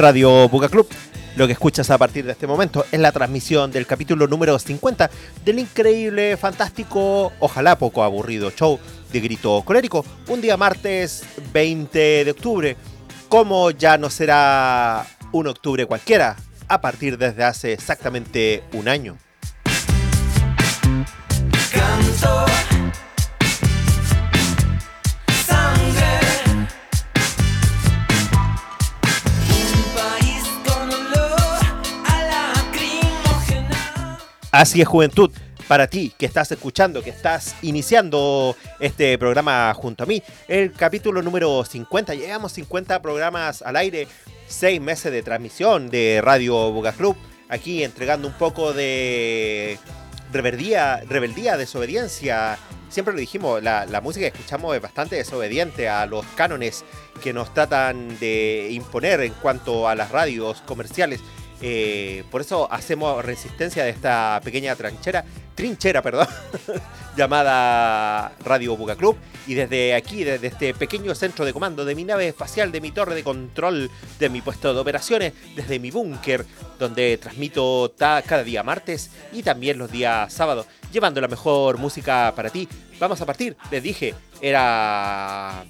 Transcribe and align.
Radio 0.00 0.48
Buga 0.48 0.68
Club. 0.68 0.88
Lo 1.36 1.46
que 1.46 1.52
escuchas 1.52 1.90
a 1.90 1.98
partir 1.98 2.24
de 2.24 2.32
este 2.32 2.46
momento 2.46 2.84
es 2.90 2.98
la 2.98 3.12
transmisión 3.12 3.70
del 3.70 3.86
capítulo 3.86 4.26
número 4.26 4.58
50 4.58 5.10
del 5.44 5.58
increíble, 5.58 6.36
fantástico, 6.36 7.32
ojalá 7.38 7.78
poco 7.78 8.02
aburrido 8.02 8.50
show 8.50 8.80
de 9.12 9.20
Grito 9.20 9.62
Colérico, 9.62 10.04
un 10.28 10.40
día 10.40 10.56
martes 10.56 11.24
20 11.52 12.24
de 12.24 12.30
octubre, 12.30 12.76
como 13.28 13.70
ya 13.70 13.98
no 13.98 14.10
será 14.10 15.06
un 15.32 15.46
octubre 15.46 15.86
cualquiera, 15.86 16.36
a 16.68 16.80
partir 16.80 17.18
desde 17.18 17.44
hace 17.44 17.72
exactamente 17.72 18.64
un 18.72 18.88
año. 18.88 19.18
Así 34.52 34.80
es, 34.80 34.88
juventud. 34.88 35.30
Para 35.68 35.86
ti 35.86 36.12
que 36.18 36.26
estás 36.26 36.50
escuchando, 36.50 37.04
que 37.04 37.10
estás 37.10 37.54
iniciando 37.62 38.56
este 38.80 39.16
programa 39.16 39.72
junto 39.74 40.02
a 40.02 40.06
mí, 40.06 40.20
el 40.48 40.72
capítulo 40.72 41.22
número 41.22 41.64
50. 41.64 42.14
Llegamos 42.14 42.52
50 42.52 43.00
programas 43.00 43.62
al 43.62 43.76
aire, 43.76 44.08
6 44.48 44.80
meses 44.80 45.12
de 45.12 45.22
transmisión 45.22 45.88
de 45.88 46.20
Radio 46.20 46.72
Boga 46.72 46.90
Club. 46.92 47.16
Aquí 47.48 47.84
entregando 47.84 48.26
un 48.26 48.34
poco 48.34 48.72
de 48.72 49.78
rebeldía, 50.32 51.04
rebeldía, 51.08 51.56
desobediencia. 51.56 52.58
Siempre 52.88 53.14
lo 53.14 53.20
dijimos, 53.20 53.62
la, 53.62 53.86
la 53.86 54.00
música 54.00 54.28
que 54.28 54.36
escuchamos 54.36 54.74
es 54.74 54.82
bastante 54.82 55.14
desobediente 55.14 55.88
a 55.88 56.06
los 56.06 56.26
cánones 56.34 56.84
que 57.22 57.32
nos 57.32 57.54
tratan 57.54 58.18
de 58.18 58.68
imponer 58.72 59.20
en 59.20 59.34
cuanto 59.34 59.86
a 59.86 59.94
las 59.94 60.10
radios 60.10 60.60
comerciales 60.62 61.20
eh, 61.62 62.24
por 62.30 62.40
eso 62.40 62.70
hacemos 62.72 63.24
resistencia 63.24 63.84
de 63.84 63.90
esta 63.90 64.40
pequeña 64.42 64.74
tranchera, 64.76 65.24
trinchera, 65.54 66.00
perdón, 66.02 66.26
llamada 67.16 68.32
Radio 68.44 68.76
Buga 68.76 68.96
Club. 68.96 69.16
Y 69.46 69.54
desde 69.54 69.94
aquí, 69.94 70.24
desde 70.24 70.46
este 70.46 70.74
pequeño 70.74 71.14
centro 71.14 71.44
de 71.44 71.52
comando 71.52 71.84
de 71.84 71.94
mi 71.94 72.04
nave 72.04 72.28
espacial, 72.28 72.72
de 72.72 72.80
mi 72.80 72.92
torre 72.92 73.14
de 73.14 73.24
control, 73.24 73.90
de 74.18 74.28
mi 74.28 74.40
puesto 74.40 74.72
de 74.72 74.80
operaciones, 74.80 75.32
desde 75.56 75.78
mi 75.78 75.90
búnker, 75.90 76.46
donde 76.78 77.18
transmito 77.18 77.92
cada 77.98 78.44
día 78.44 78.62
martes 78.62 79.10
y 79.32 79.42
también 79.42 79.78
los 79.78 79.90
días 79.90 80.32
sábados, 80.32 80.66
llevando 80.92 81.20
la 81.20 81.28
mejor 81.28 81.78
música 81.78 82.32
para 82.34 82.50
ti. 82.50 82.68
Vamos 82.98 83.20
a 83.20 83.26
partir, 83.26 83.56
les 83.70 83.82
dije, 83.82 84.14
era 84.40 85.64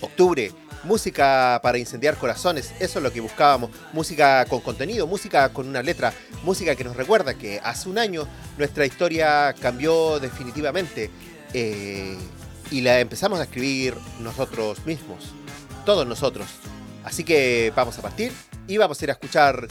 octubre, 0.00 0.50
música 0.84 1.60
para 1.62 1.78
incendiar 1.78 2.16
corazones, 2.16 2.72
eso 2.80 2.98
es 2.98 3.02
lo 3.02 3.12
que 3.12 3.20
buscábamos, 3.20 3.70
música 3.92 4.44
con 4.46 4.60
contenido, 4.60 5.06
música 5.06 5.52
con 5.52 5.68
una 5.68 5.82
letra, 5.82 6.12
música 6.44 6.74
que 6.74 6.84
nos 6.84 6.96
recuerda 6.96 7.34
que 7.34 7.60
hace 7.62 7.88
un 7.88 7.98
año 7.98 8.26
nuestra 8.58 8.86
historia 8.86 9.54
cambió 9.60 10.18
definitivamente 10.20 11.10
eh, 11.54 12.16
y 12.70 12.80
la 12.80 13.00
empezamos 13.00 13.38
a 13.40 13.44
escribir 13.44 13.94
nosotros 14.20 14.84
mismos, 14.86 15.32
todos 15.84 16.06
nosotros. 16.06 16.46
Así 17.04 17.24
que 17.24 17.72
vamos 17.74 17.98
a 17.98 18.02
partir 18.02 18.32
y 18.66 18.76
vamos 18.76 19.00
a 19.00 19.04
ir 19.04 19.10
a 19.10 19.14
escuchar 19.14 19.66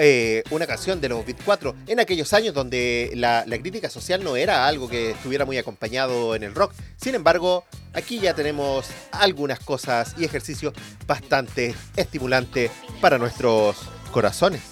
eh, 0.00 0.44
una 0.50 0.64
canción 0.64 1.00
de 1.00 1.08
los 1.08 1.26
Beat 1.26 1.38
4 1.44 1.74
en 1.88 1.98
aquellos 1.98 2.32
años 2.32 2.54
donde 2.54 3.10
la, 3.16 3.44
crítica 3.60 3.90
social 3.90 4.22
no 4.22 4.36
era 4.36 4.68
algo 4.68 4.88
que 4.88 5.10
estuviera 5.10 5.44
muy 5.44 5.58
acompañado 5.58 6.36
en 6.36 6.44
el 6.44 6.54
rock. 6.54 6.72
Sin 6.96 7.16
embargo, 7.16 7.64
aquí 7.94 8.20
ya 8.20 8.32
tenemos 8.32 8.86
algunas 9.10 9.58
cosas 9.58 10.14
y 10.16 10.24
ejercicios 10.24 10.72
bastante 11.04 11.74
estimulantes 11.96 12.70
para 13.00 13.18
nuestros 13.18 13.76
corazones. 14.12 14.62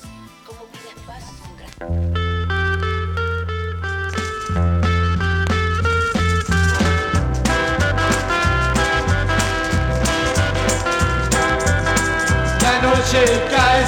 La 12.63 12.81
noche 12.81 13.25
cae 13.51 13.87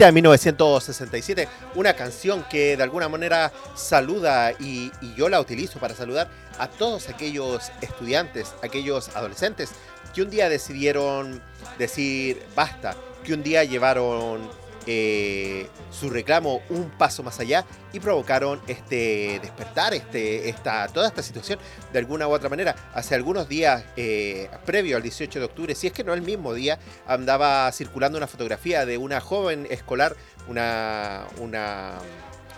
en 0.00 0.14
1967, 0.14 1.48
una 1.74 1.94
canción 1.94 2.44
que 2.48 2.76
de 2.76 2.82
alguna 2.82 3.08
manera 3.08 3.52
saluda 3.74 4.52
y, 4.52 4.90
y, 5.02 5.14
yo 5.14 5.28
la 5.28 5.38
utilizo 5.38 5.78
para 5.78 5.94
saludar 5.94 6.28
a 6.58 6.66
todos 6.68 7.08
aquellos 7.10 7.70
estudiantes, 7.82 8.54
aquellos 8.62 9.14
adolescentes 9.14 9.70
que 10.14 10.22
un 10.22 10.30
día 10.30 10.48
decidieron 10.48 11.42
decir 11.78 12.42
basta, 12.56 12.96
que 13.22 13.34
un 13.34 13.42
día 13.42 13.64
llevaron 13.64 14.48
eh, 14.86 15.68
su 16.02 16.10
reclamo 16.10 16.62
un 16.70 16.90
paso 16.90 17.22
más 17.22 17.38
allá 17.38 17.64
y 17.92 18.00
provocaron 18.00 18.60
este 18.66 19.38
despertar, 19.40 19.94
este, 19.94 20.48
esta, 20.48 20.88
toda 20.88 21.06
esta 21.06 21.22
situación 21.22 21.60
de 21.92 21.98
alguna 22.00 22.26
u 22.26 22.32
otra 22.32 22.48
manera. 22.48 22.74
Hace 22.92 23.14
algunos 23.14 23.48
días, 23.48 23.84
eh, 23.96 24.50
previo 24.66 24.96
al 24.96 25.04
18 25.04 25.38
de 25.38 25.44
octubre, 25.44 25.74
si 25.76 25.86
es 25.86 25.92
que 25.92 26.02
no 26.02 26.12
el 26.12 26.22
mismo 26.22 26.54
día, 26.54 26.80
andaba 27.06 27.70
circulando 27.70 28.18
una 28.18 28.26
fotografía 28.26 28.84
de 28.84 28.98
una 28.98 29.20
joven 29.20 29.68
escolar, 29.70 30.16
una, 30.48 31.24
una 31.38 31.98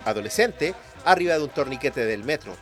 adolescente, 0.05 0.73
arriba 1.05 1.35
de 1.35 1.43
un 1.43 1.49
torniquete 1.49 2.03
del 2.03 2.23
metro. 2.23 2.55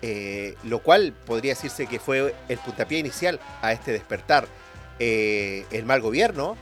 Eh, 0.00 0.56
lo 0.64 0.78
cual 0.78 1.12
podría 1.12 1.52
decirse 1.52 1.86
que 1.86 2.00
fue 2.00 2.34
el 2.48 2.58
puntapié 2.58 2.98
inicial 2.98 3.38
a 3.60 3.72
este 3.72 3.92
despertar. 3.92 4.48
Eh, 4.98 5.66
el 5.72 5.84
mal 5.84 6.00
gobierno 6.00 6.56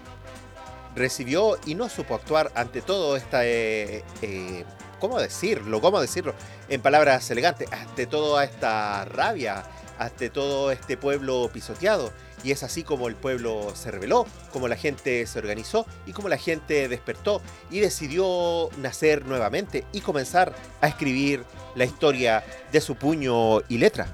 recibió 1.01 1.59
y 1.67 1.75
no 1.75 1.89
supo 1.89 2.15
actuar 2.15 2.53
ante 2.55 2.83
todo 2.83 3.17
esta... 3.17 3.45
Eh, 3.45 4.05
eh, 4.23 4.65
¿Cómo 5.01 5.19
decirlo? 5.19 5.81
¿Cómo 5.81 5.99
decirlo? 5.99 6.35
En 6.69 6.83
palabras 6.83 7.31
elegantes, 7.31 7.73
ante 7.73 8.07
toda 8.07 8.45
esta 8.45 9.07
rabia, 9.07 9.65
ante 9.99 10.29
todo 10.29 10.71
este 10.71 10.99
pueblo 10.99 11.49
pisoteado. 11.53 12.13
Y 12.45 12.53
es 12.53 12.63
así 12.63 12.83
como 12.83 13.09
el 13.09 13.17
pueblo 13.17 13.73
se 13.75 13.91
rebeló, 13.91 14.27
como 14.53 14.69
la 14.69 14.77
gente 14.77 15.27
se 15.27 15.39
organizó 15.39 15.87
y 16.07 16.13
como 16.13 16.29
la 16.29 16.37
gente 16.37 16.89
despertó 16.89 17.41
y 17.71 17.81
decidió 17.81 18.69
nacer 18.79 19.25
nuevamente 19.25 19.85
y 19.93 20.01
comenzar 20.01 20.55
a 20.83 20.89
escribir 20.89 21.45
la 21.75 21.85
historia 21.87 22.45
de 22.71 22.81
su 22.81 22.95
puño 22.95 23.61
y 23.69 23.79
letra. 23.79 24.07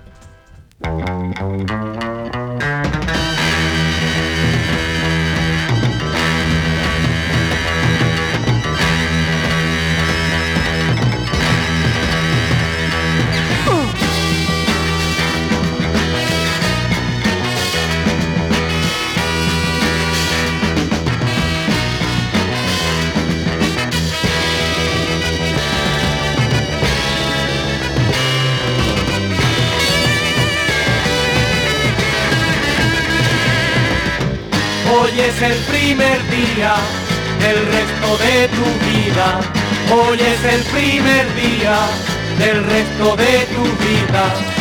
Hoy 35.16 35.22
es 35.22 35.40
el 35.40 35.56
primer 35.64 36.30
día 36.30 36.74
del 37.40 37.64
resto 37.64 38.18
de 38.18 38.48
tu 38.48 38.66
vida. 38.84 39.40
Hoy 39.90 40.18
es 40.20 40.44
el 40.52 40.62
primer 40.64 41.34
día 41.34 41.78
del 42.38 42.62
resto 42.62 43.16
de 43.16 43.46
tu 43.54 43.62
vida. 43.62 44.56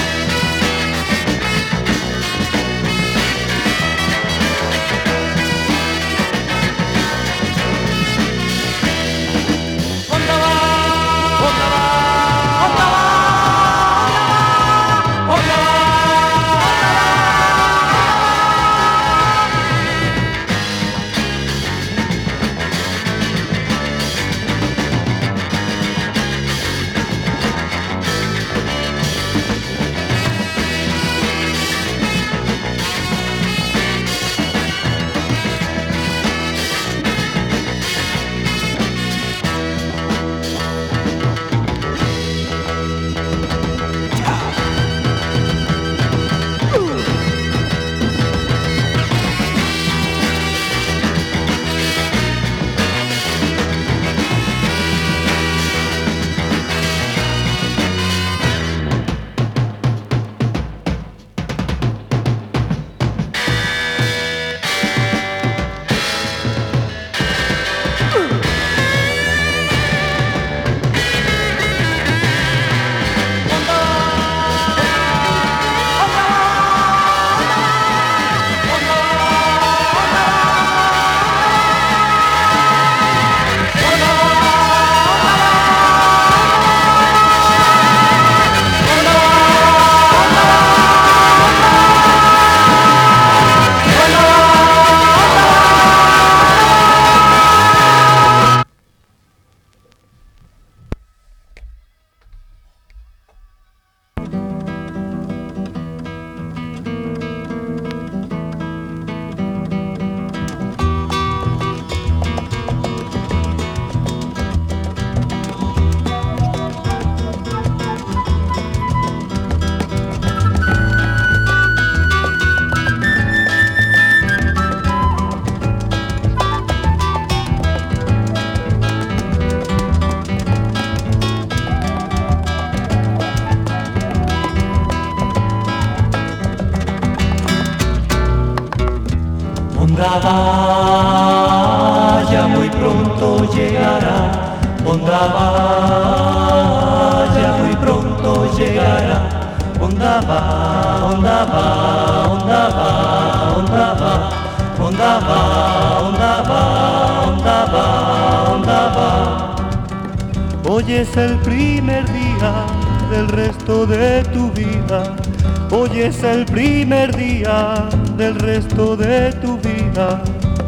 Del 168.18 168.36
resto 168.36 168.96
de 168.96 169.34
tu 169.34 169.58
vida. 169.58 170.24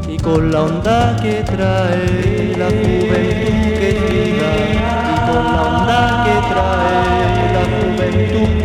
Y 0.07 0.17
con 0.17 0.51
la 0.51 0.63
onda 0.63 1.15
que 1.21 1.43
trae 1.43 2.55
la 2.57 2.67
juventud 2.67 3.73
que 3.79 3.91
vida. 4.09 4.49
Y 4.73 5.31
con 5.31 5.43
la 5.45 5.61
onda 5.63 6.23
que 6.25 6.35
trae 6.53 7.53
la 7.53 7.63
juventud 7.77 8.56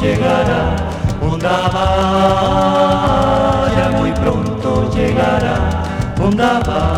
llegará, 0.00 0.76
Mundamaya 1.20 1.58
muy 3.98 4.12
pronto 4.12 4.90
llegará, 4.94 5.56
un 6.18 6.24
Mundamaya. 6.24 6.97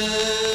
A 0.00 0.49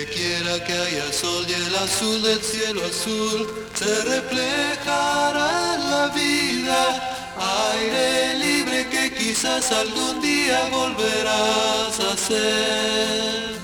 Donde 0.00 0.14
quiera 0.14 0.64
que 0.64 0.72
haya 0.72 1.12
sol 1.12 1.44
y 1.46 1.52
el 1.52 1.76
azul 1.76 2.22
del 2.22 2.40
cielo 2.40 2.80
azul 2.86 3.46
se 3.74 4.02
reflejará 4.04 5.74
en 5.74 5.90
la 5.90 6.06
vida. 6.14 7.36
Aire 7.72 8.38
libre 8.38 8.88
que 8.88 9.12
quizás 9.12 9.70
algún 9.72 10.22
día 10.22 10.68
volverás 10.72 12.00
a 12.00 12.16
ser. 12.16 13.59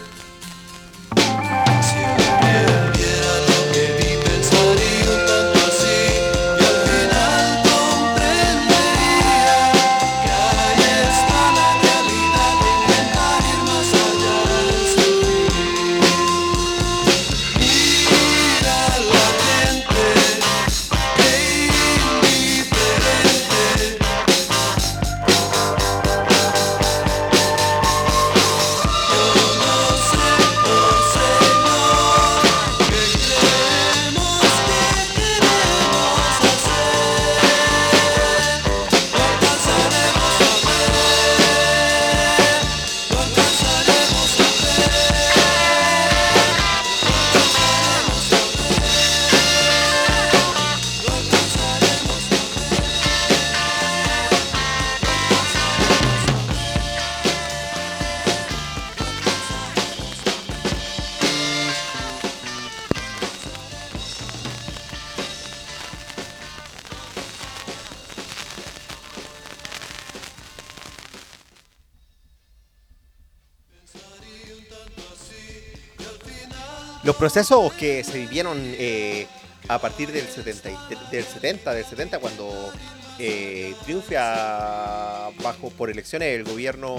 Procesos 77.30 77.72
que 77.72 78.04
se 78.04 78.18
vivieron 78.18 78.56
eh, 78.78 79.26
a 79.66 79.80
partir 79.80 80.12
del 80.12 80.28
70, 80.28 80.70
y- 80.70 80.76
del 81.10 81.24
70, 81.24 81.74
del 81.74 81.84
70 81.84 82.20
cuando 82.20 82.70
eh, 83.18 83.74
triunfa 83.84 85.30
bajo 85.42 85.70
por 85.70 85.90
elecciones 85.90 86.36
el 86.38 86.44
gobierno 86.44 86.94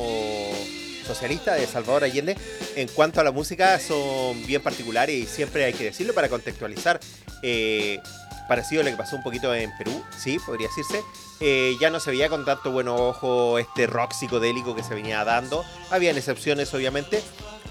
socialista 1.05 1.53
de 1.53 1.65
Salvador 1.65 2.03
Allende, 2.03 2.36
en 2.75 2.89
cuanto 2.89 3.22
a 3.22 3.24
la 3.24 3.31
música 3.31 3.79
son 3.79 4.46
bien 4.46 4.62
particulares 4.62 5.15
y 5.15 5.25
siempre 5.27 5.63
hay 5.63 5.72
que 5.74 5.86
decirlo 5.86 6.13
para 6.13 6.27
contextualizar. 6.27 7.00
eh, 7.41 8.01
parecido 8.50 8.81
a 8.81 8.86
lo 8.86 8.91
que 8.91 8.96
pasó 8.98 9.17
un 9.17 9.24
poquito 9.24 9.53
en 9.53 9.69
Perú, 9.77 10.01
sí, 10.17 10.38
podría 10.46 10.69
decirse. 10.69 11.03
Eh, 11.41 11.75
ya 11.81 11.89
no 11.89 12.00
se 12.00 12.12
veía 12.12 12.29
con 12.29 12.46
tanto 12.46 12.72
buen 12.72 12.88
ojo 12.88 13.60
este 13.60 13.88
rock 13.88 14.13
psicodélico 14.13 14.74
que 14.74 14.84
se 14.84 14.93
venía 14.96 15.25
dando. 15.25 15.65
Habían 15.91 16.15
excepciones, 16.17 16.74
obviamente, 16.74 17.22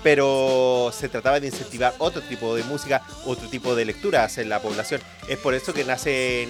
pero 0.03 0.91
se 0.93 1.09
trataba 1.09 1.41
de 1.41 1.49
incentivar 1.49 1.95
otro 1.99 2.23
tipo 2.23 2.55
de 2.55 2.63
música, 2.65 3.03
otro 3.25 3.49
tipo 3.49 3.75
de 3.75 3.85
lecturas 3.85 4.39
en 4.39 4.49
la 4.49 4.61
población. 4.61 5.01
Es 5.29 5.39
por 5.39 5.55
eso 5.55 5.73
que 5.73 5.85
nacen 5.85 6.49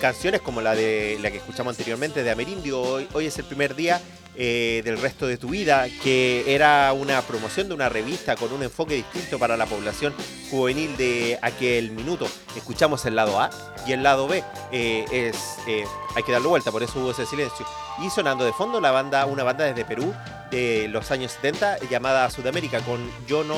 canciones 0.00 0.40
como 0.40 0.60
la 0.60 0.74
de 0.74 1.18
la 1.22 1.30
que 1.30 1.38
escuchamos 1.38 1.72
anteriormente 1.72 2.22
de 2.22 2.30
Amerindio, 2.30 2.80
hoy, 2.80 3.08
hoy 3.12 3.26
es 3.26 3.38
el 3.38 3.44
primer 3.44 3.74
día 3.76 4.00
eh, 4.34 4.80
del 4.84 4.98
resto 4.98 5.26
de 5.26 5.36
tu 5.36 5.50
vida, 5.50 5.86
que 6.02 6.54
era 6.54 6.92
una 6.94 7.20
promoción 7.22 7.68
de 7.68 7.74
una 7.74 7.88
revista 7.88 8.34
con 8.34 8.52
un 8.52 8.62
enfoque 8.62 8.94
distinto 8.94 9.38
para 9.38 9.56
la 9.56 9.66
población 9.66 10.14
juvenil 10.50 10.96
de 10.96 11.38
aquel 11.42 11.90
minuto. 11.90 12.26
Escuchamos 12.56 13.04
el 13.04 13.14
lado 13.14 13.40
A 13.40 13.50
y 13.86 13.92
el 13.92 14.02
lado 14.02 14.28
B 14.28 14.42
eh, 14.70 15.04
es 15.12 15.36
eh, 15.66 15.84
hay 16.14 16.22
que 16.22 16.32
darle 16.32 16.48
vuelta, 16.48 16.72
por 16.72 16.82
eso 16.82 17.00
hubo 17.00 17.10
ese 17.10 17.26
silencio. 17.26 17.66
Y 18.02 18.08
sonando 18.08 18.44
de 18.44 18.52
fondo 18.52 18.80
la 18.80 18.90
banda, 18.90 19.26
una 19.26 19.42
banda 19.42 19.64
desde 19.64 19.84
Perú 19.84 20.14
de 20.50 20.88
los 20.88 21.10
años 21.10 21.32
70 21.32 21.80
llamada 21.90 22.30
Sudamérica 22.30 22.80
con 22.80 23.10
Yo 23.26 23.44
no 23.44 23.56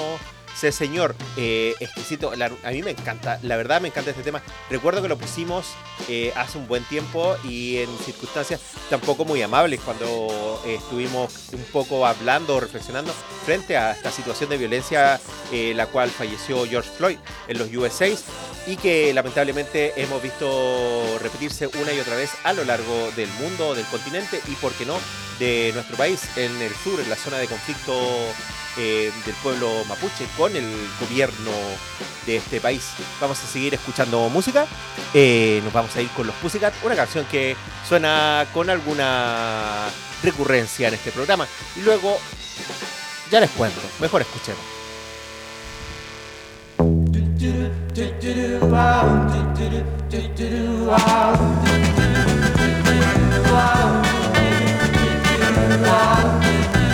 Sí, 0.54 0.70
señor, 0.70 1.16
eh, 1.37 1.75
exquisito. 1.80 2.34
La- 2.37 2.46
a 2.62 2.70
mí 2.70 2.82
me 2.82 2.92
encanta, 2.92 3.38
la 3.42 3.56
verdad 3.56 3.80
me 3.80 3.88
encanta 3.88 4.11
este 4.11 4.23
tema. 4.23 4.40
Recuerdo 4.70 5.02
que 5.02 5.08
lo 5.08 5.18
pusimos 5.18 5.66
eh, 6.08 6.32
hace 6.37 6.58
un 6.58 6.68
buen 6.68 6.84
tiempo 6.84 7.37
y 7.44 7.78
en 7.78 7.88
circunstancias 8.04 8.61
tampoco 8.88 9.25
muy 9.25 9.42
amables 9.42 9.80
cuando 9.80 10.62
eh, 10.64 10.76
estuvimos 10.76 11.32
un 11.52 11.64
poco 11.73 12.06
hablando, 12.06 12.61
reflexionando 12.61 13.12
frente 13.44 13.76
a 13.76 13.92
esta 13.92 14.11
situación 14.12 14.49
de 14.50 14.56
violencia 14.58 15.20
eh, 15.52 15.73
la 15.75 15.87
cual 15.87 16.11
falleció 16.11 16.64
George 16.66 16.90
Floyd 16.96 17.18
en 17.49 17.58
los 17.58 17.68
USA 17.75 18.06
y 18.66 18.76
que 18.76 19.12
lamentablemente 19.12 19.92
hemos 20.00 20.23
visto 20.23 21.18
repetirse 21.20 21.66
una 21.66 21.92
y 21.92 22.00
otra 22.00 22.16
vez 22.16 22.30
a 22.44 22.52
lo 22.52 22.64
largo 22.64 23.11
del 23.16 23.28
mundo, 23.40 23.75
del 23.75 23.84
continente 23.87 24.40
y, 24.49 24.52
por 24.52 24.73
qué 24.73 24.87
no, 24.87 24.99
de 25.38 25.73
nuestro 25.75 25.96
país, 25.96 26.20
en 26.37 26.62
el 26.62 26.73
sur, 26.76 26.99
en 27.00 27.11
la 27.11 27.16
zona 27.16 27.38
de 27.38 27.46
conflicto 27.46 27.92
eh, 28.76 29.12
del 29.25 29.35
pueblo 29.37 29.85
mapuche 29.88 30.26
con 30.37 30.54
el 30.57 30.73
gobierno 31.00 31.50
de 32.26 32.37
este 32.37 32.61
país. 32.61 32.83
Vamos 33.21 33.43
a 33.43 33.47
seguir 33.47 33.75
escuchando 33.75 34.28
música. 34.28 34.66
Eh, 35.12 35.61
nos 35.64 35.73
vamos 35.73 35.95
a 35.97 36.02
ir 36.02 36.09
con 36.11 36.26
los 36.26 36.35
Pussycat, 36.37 36.75
una 36.83 36.97
canción 36.97 37.25
que 37.26 37.57
suena 37.88 38.47
con 38.52 38.71
alguna 38.71 39.87
recurrencia 40.23 40.88
en 40.88 40.95
este 40.95 41.12
programa. 41.12 41.47
Y 41.76 41.83
luego, 41.83 42.19
ya 43.31 43.40
les 43.40 43.50
cuento, 43.50 43.81
mejor 44.00 44.23
escuchemos. 44.23 44.62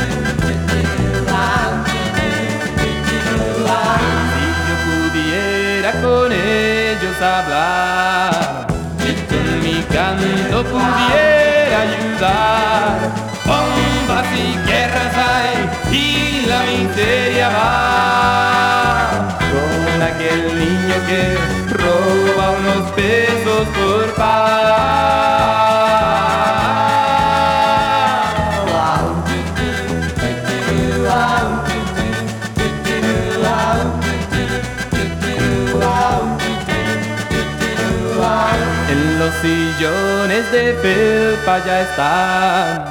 Si 4.32 4.44
yo 4.66 4.74
pudiera 4.86 5.90
con 6.02 6.32
ellos 6.32 7.16
hablar, 7.20 8.66
mi 9.62 9.82
canto 9.84 10.64
pudiera 10.64 11.80
ayudar, 11.86 12.98
bombas 13.44 14.26
y 14.34 14.68
guerras 14.68 15.16
hay 15.16 15.58
y 15.92 16.46
la 16.46 16.60
miseria 16.62 17.48
va. 17.48 17.68
Con 19.38 20.02
aquel 20.02 20.42
niño 20.58 20.96
que 21.08 21.22
roba 21.74 22.50
unos 22.50 22.90
pesos 22.92 23.68
por 23.76 24.14
paz. 24.14 24.99
Ya 41.58 41.80
están 41.80 42.84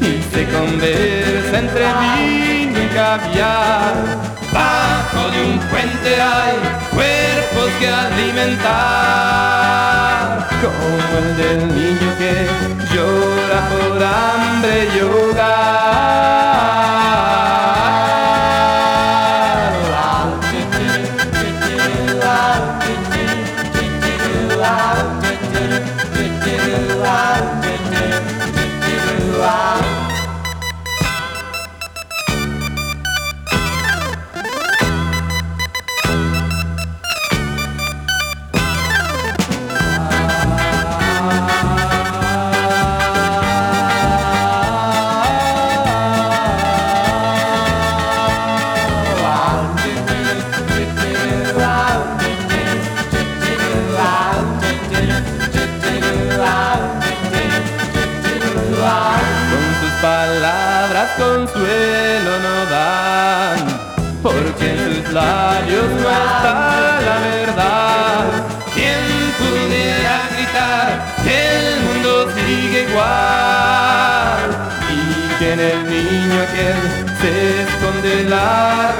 y 0.00 0.22
se 0.32 0.44
conversa 0.48 1.58
entre 1.58 1.86
vino 2.00 2.78
y 2.80 2.86
caviar. 2.94 3.94
Bajo 4.52 5.30
de 5.30 5.38
un 5.44 5.58
puente 5.58 6.20
hay 6.20 6.56
cuerpos 6.92 7.70
que 7.78 7.88
alimentar, 7.88 8.68
como 10.62 10.84
el 11.18 11.36
del 11.36 11.60
niño 11.68 12.08
que 12.18 12.32
llora 12.94 13.60
por 13.70 14.02
hambre 14.02 14.88
y 14.94 15.00
Con 15.00 15.20
se 77.20 77.62
esconde 77.62 78.24
la 78.24 78.94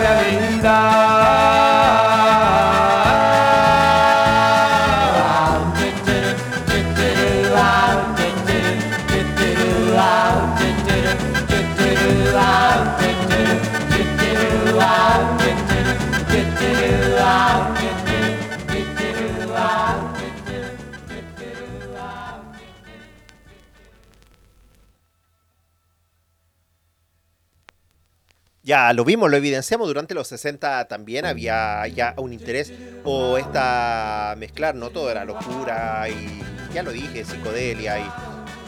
Ya 28.71 28.93
lo 28.93 29.05
vimos, 29.05 29.29
lo 29.29 29.37
evidenciamos 29.37 29.89
durante 29.89 30.15
los 30.15 30.29
60 30.29 30.87
también 30.87 31.27
había 31.27 31.85
ya 31.89 32.15
un 32.19 32.33
interés 32.33 32.73
o 33.03 33.37
esta 33.37 34.37
mezclar, 34.39 34.77
no 34.77 34.91
todo 34.91 35.11
era 35.11 35.25
locura 35.25 36.09
y 36.09 36.41
ya 36.73 36.85
lo 36.85 36.93
dije, 36.93 37.25
psicodelia 37.25 37.99
y 37.99 38.05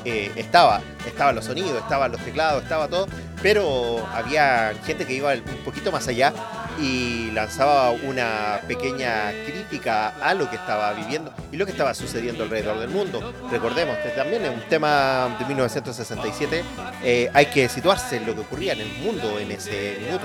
eh, 0.05 0.33
estaba, 0.35 0.81
estaban 1.07 1.37
los 1.37 1.45
sonidos, 1.45 1.81
estaban 1.81 2.11
los 2.11 2.21
teclados, 2.21 2.65
estaba 2.65 2.89
todo, 2.89 3.07
pero 3.45 4.05
había 4.13 4.73
gente 4.85 5.07
que 5.07 5.15
iba 5.15 5.35
un 5.35 5.65
poquito 5.65 5.93
más 5.93 6.09
allá 6.09 6.33
y 6.81 7.31
lanzaba 7.33 7.91
una 7.91 8.61
pequeña 8.67 9.31
crítica 9.47 10.09
a 10.23 10.35
lo 10.35 10.49
que 10.51 10.57
estaba 10.57 10.93
viviendo 10.93 11.33
y 11.51 11.57
lo 11.57 11.65
que 11.67 11.73
estaba 11.73 11.95
sucediendo 11.95 12.45
alrededor 12.45 12.79
del 12.79 12.89
mundo. 12.91 13.33
Recordemos, 13.51 13.97
que 13.99 14.11
también 14.11 14.45
es 14.45 14.51
un 14.51 14.63
tema 14.69 15.37
de 15.39 15.45
1967, 15.47 16.65
eh, 17.03 17.31
hay 17.33 17.47
que 17.47 17.69
situarse 17.69 18.17
en 18.17 18.27
lo 18.27 18.35
que 18.35 18.41
ocurría 18.41 18.73
en 18.73 18.81
el 18.81 18.93
mundo 18.99 19.39
en 19.39 19.51
ese 19.53 19.97
minuto. 20.01 20.25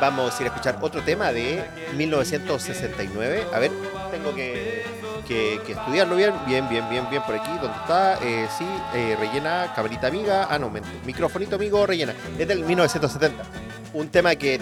Vamos 0.00 0.32
a 0.38 0.42
ir 0.42 0.48
a 0.48 0.52
escuchar 0.52 0.78
otro 0.80 1.02
tema 1.02 1.30
de 1.30 1.62
1969. 1.94 3.44
A 3.52 3.58
ver, 3.58 3.70
tengo 4.10 4.34
que, 4.34 4.82
que- 5.28 5.60
estudiarlo 5.72 6.16
bien, 6.16 6.32
bien, 6.46 6.68
bien, 6.68 6.88
bien, 6.88 7.08
bien 7.10 7.22
por 7.22 7.34
aquí. 7.34 7.50
¿Dónde 7.60 7.76
está? 7.82 8.18
Eh, 8.22 8.48
sí, 8.56 8.64
eh, 8.94 9.16
rellena, 9.20 9.72
camarita 9.76 10.06
amiga. 10.08 10.48
Ah, 10.50 10.58
no, 10.58 10.70
microfonito 11.04 11.56
amigo, 11.56 11.86
rellena. 11.86 12.14
Es 12.38 12.48
del 12.48 12.64
1970. 12.64 13.44
Un 13.92 14.08
tema 14.08 14.34
que 14.36 14.60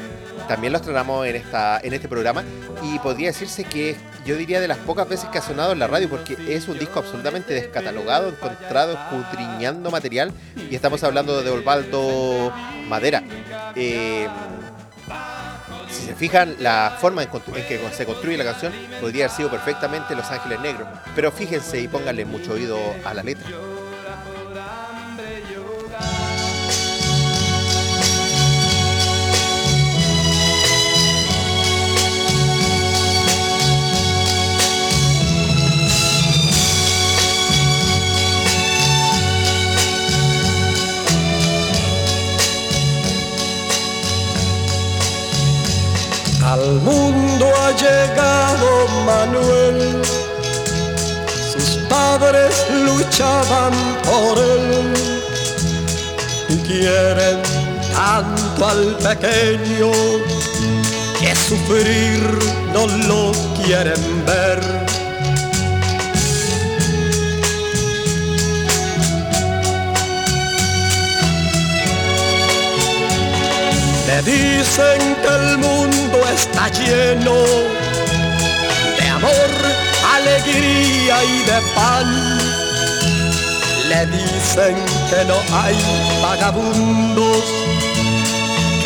también 0.49 0.73
lo 0.73 0.79
estrenamos 0.79 1.27
en, 1.27 1.37
esta, 1.37 1.79
en 1.81 1.93
este 1.93 2.09
programa 2.09 2.43
y 2.83 2.99
podría 3.01 3.29
decirse 3.29 3.65
que 3.65 3.97
yo 4.25 4.37
diría 4.37 4.61
de 4.61 4.69
las 4.69 4.79
pocas 4.79 5.09
veces 5.09 5.29
que 5.29 5.39
ha 5.39 5.43
sonado 5.43 5.73
en 5.73 5.79
la 5.79 5.87
radio 5.87 6.09
porque 6.09 6.37
es 6.49 6.69
un 6.69 6.79
disco 6.79 7.01
absolutamente 7.01 7.53
descatalogado, 7.53 8.31
encontrado, 8.31 8.93
escudriñando 8.95 9.91
material 9.91 10.33
y 10.71 10.75
estamos 10.75 11.05
hablando 11.05 11.43
de 11.43 11.51
Osvaldo 11.51 12.53
Madera. 12.89 13.23
Eh, 13.75 14.27
si 15.91 16.07
se 16.07 16.15
fijan, 16.15 16.57
la 16.61 16.97
forma 16.99 17.23
en, 17.23 17.29
en 17.33 17.67
que 17.67 17.81
se 17.93 18.07
construye 18.07 18.37
la 18.37 18.45
canción 18.45 18.73
podría 19.01 19.25
haber 19.25 19.37
sido 19.37 19.51
perfectamente 19.51 20.15
Los 20.15 20.31
Ángeles 20.31 20.61
Negros. 20.61 20.89
Pero 21.15 21.31
fíjense 21.33 21.81
y 21.81 21.89
pónganle 21.89 22.25
mucho 22.25 22.53
oído 22.53 22.79
a 23.05 23.15
la 23.15 23.23
letra. 23.23 23.49
A 46.69 46.71
mundo 46.71 47.47
ha 47.57 47.71
llegado 47.73 48.89
Manuel. 49.07 50.03
Sus 51.51 51.79
padres 51.89 52.67
luchaban 52.85 53.73
por 54.05 54.37
él 54.37 54.93
y 56.51 56.57
quieren 56.69 57.41
tanto 57.95 58.67
al 58.67 58.97
pequeño 58.97 59.91
que 61.19 61.35
sufrir 61.35 62.39
no 62.75 62.87
lo 62.87 63.33
quieren 63.63 64.27
ver. 64.27 64.88
Dicen 74.29 75.17
que 75.23 75.29
el 75.29 75.59
mundo 75.59 76.19
está 76.35 76.69
lleno 76.69 77.37
de 78.99 79.09
amor, 79.09 79.51
alegría 80.17 81.25
y 81.25 81.39
de 81.51 81.59
pan. 81.75 82.09
Le 83.89 84.07
dicen 84.07 84.77
que 85.09 85.25
no 85.25 85.39
hay 85.61 85.77
vagabundos, 86.23 87.45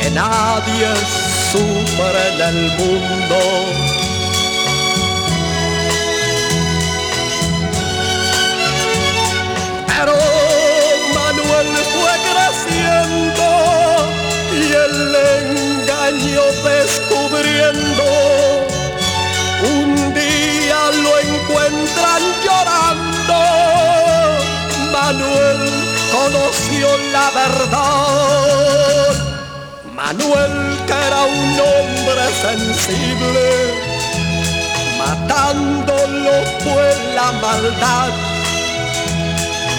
que 0.00 0.10
nadie 0.10 0.88
sufre 1.50 2.22
en 2.34 2.40
el 2.50 2.60
mundo. 2.78 3.38
Pero 9.88 10.14
Manuel 11.14 11.68
fue 11.94 12.14
creciendo 12.30 13.51
el 14.72 15.14
engaño 15.42 16.42
descubriendo. 16.64 18.04
Un 19.62 20.14
día 20.14 20.80
lo 21.04 21.12
encuentran 21.18 22.22
llorando. 22.44 23.40
Manuel 24.92 25.60
conoció 26.10 26.88
la 27.12 27.30
verdad. 27.30 29.14
Manuel 29.94 30.54
que 30.86 30.92
era 30.92 31.22
un 31.22 31.60
hombre 31.60 32.24
sensible, 32.42 33.44
matándolo 34.98 36.32
fue 36.64 36.88
la 37.14 37.32
maldad. 37.32 38.10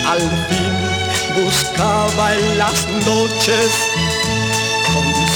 Al 0.08 0.22
fin 0.48 0.94
buscaba 1.36 2.34
en 2.36 2.58
las 2.58 2.88
noches 3.06 3.72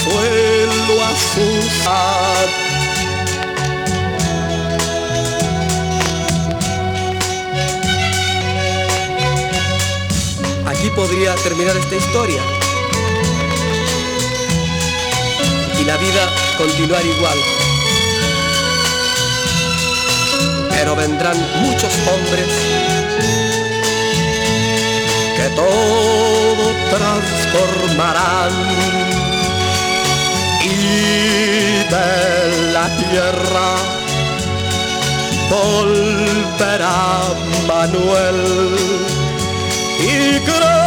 consuelo 0.07 1.03
a 1.03 1.11
su 1.15 1.61
sad. 1.83 2.47
Aquí 10.67 10.89
podría 10.91 11.33
terminar 11.35 11.75
esta 11.77 11.95
historia 11.95 12.41
y 15.79 15.83
la 15.83 15.97
vida 15.97 16.29
continuar 16.57 17.05
igual. 17.05 17.37
Pero 20.69 20.95
vendrán 20.95 21.37
muchos 21.61 21.93
hombres 22.07 22.47
que 25.35 25.49
todo 25.55 26.73
transformarán 26.91 29.06
y 30.67 31.83
de 31.93 32.71
la 32.73 32.87
tierra 32.97 33.69
volverá 35.49 36.99
Manuel 37.67 38.75
y 39.99 40.39
creerá 40.39 40.86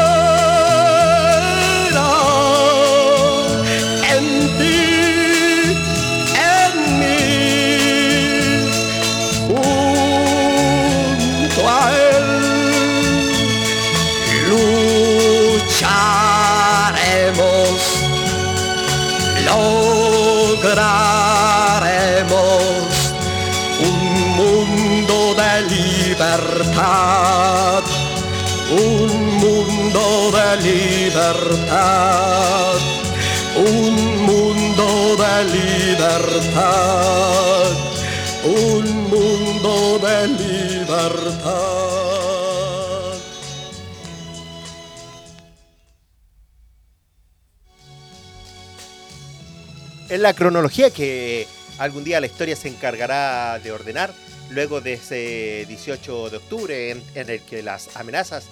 La 50.20 50.34
cronología 50.34 50.90
que 50.90 51.46
algún 51.78 52.04
día 52.04 52.20
la 52.20 52.26
historia 52.26 52.54
se 52.54 52.68
encargará 52.68 53.58
de 53.58 53.72
ordenar, 53.72 54.12
luego 54.50 54.82
de 54.82 54.92
ese 54.92 55.64
18 55.66 56.28
de 56.28 56.36
octubre 56.36 56.90
en, 56.90 57.00
el 57.14 57.40
que 57.40 57.62
las 57.62 57.96
amenazas 57.96 58.44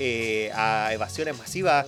eh, 0.00 0.50
a 0.52 0.90
evasiones 0.92 1.38
masivas 1.38 1.86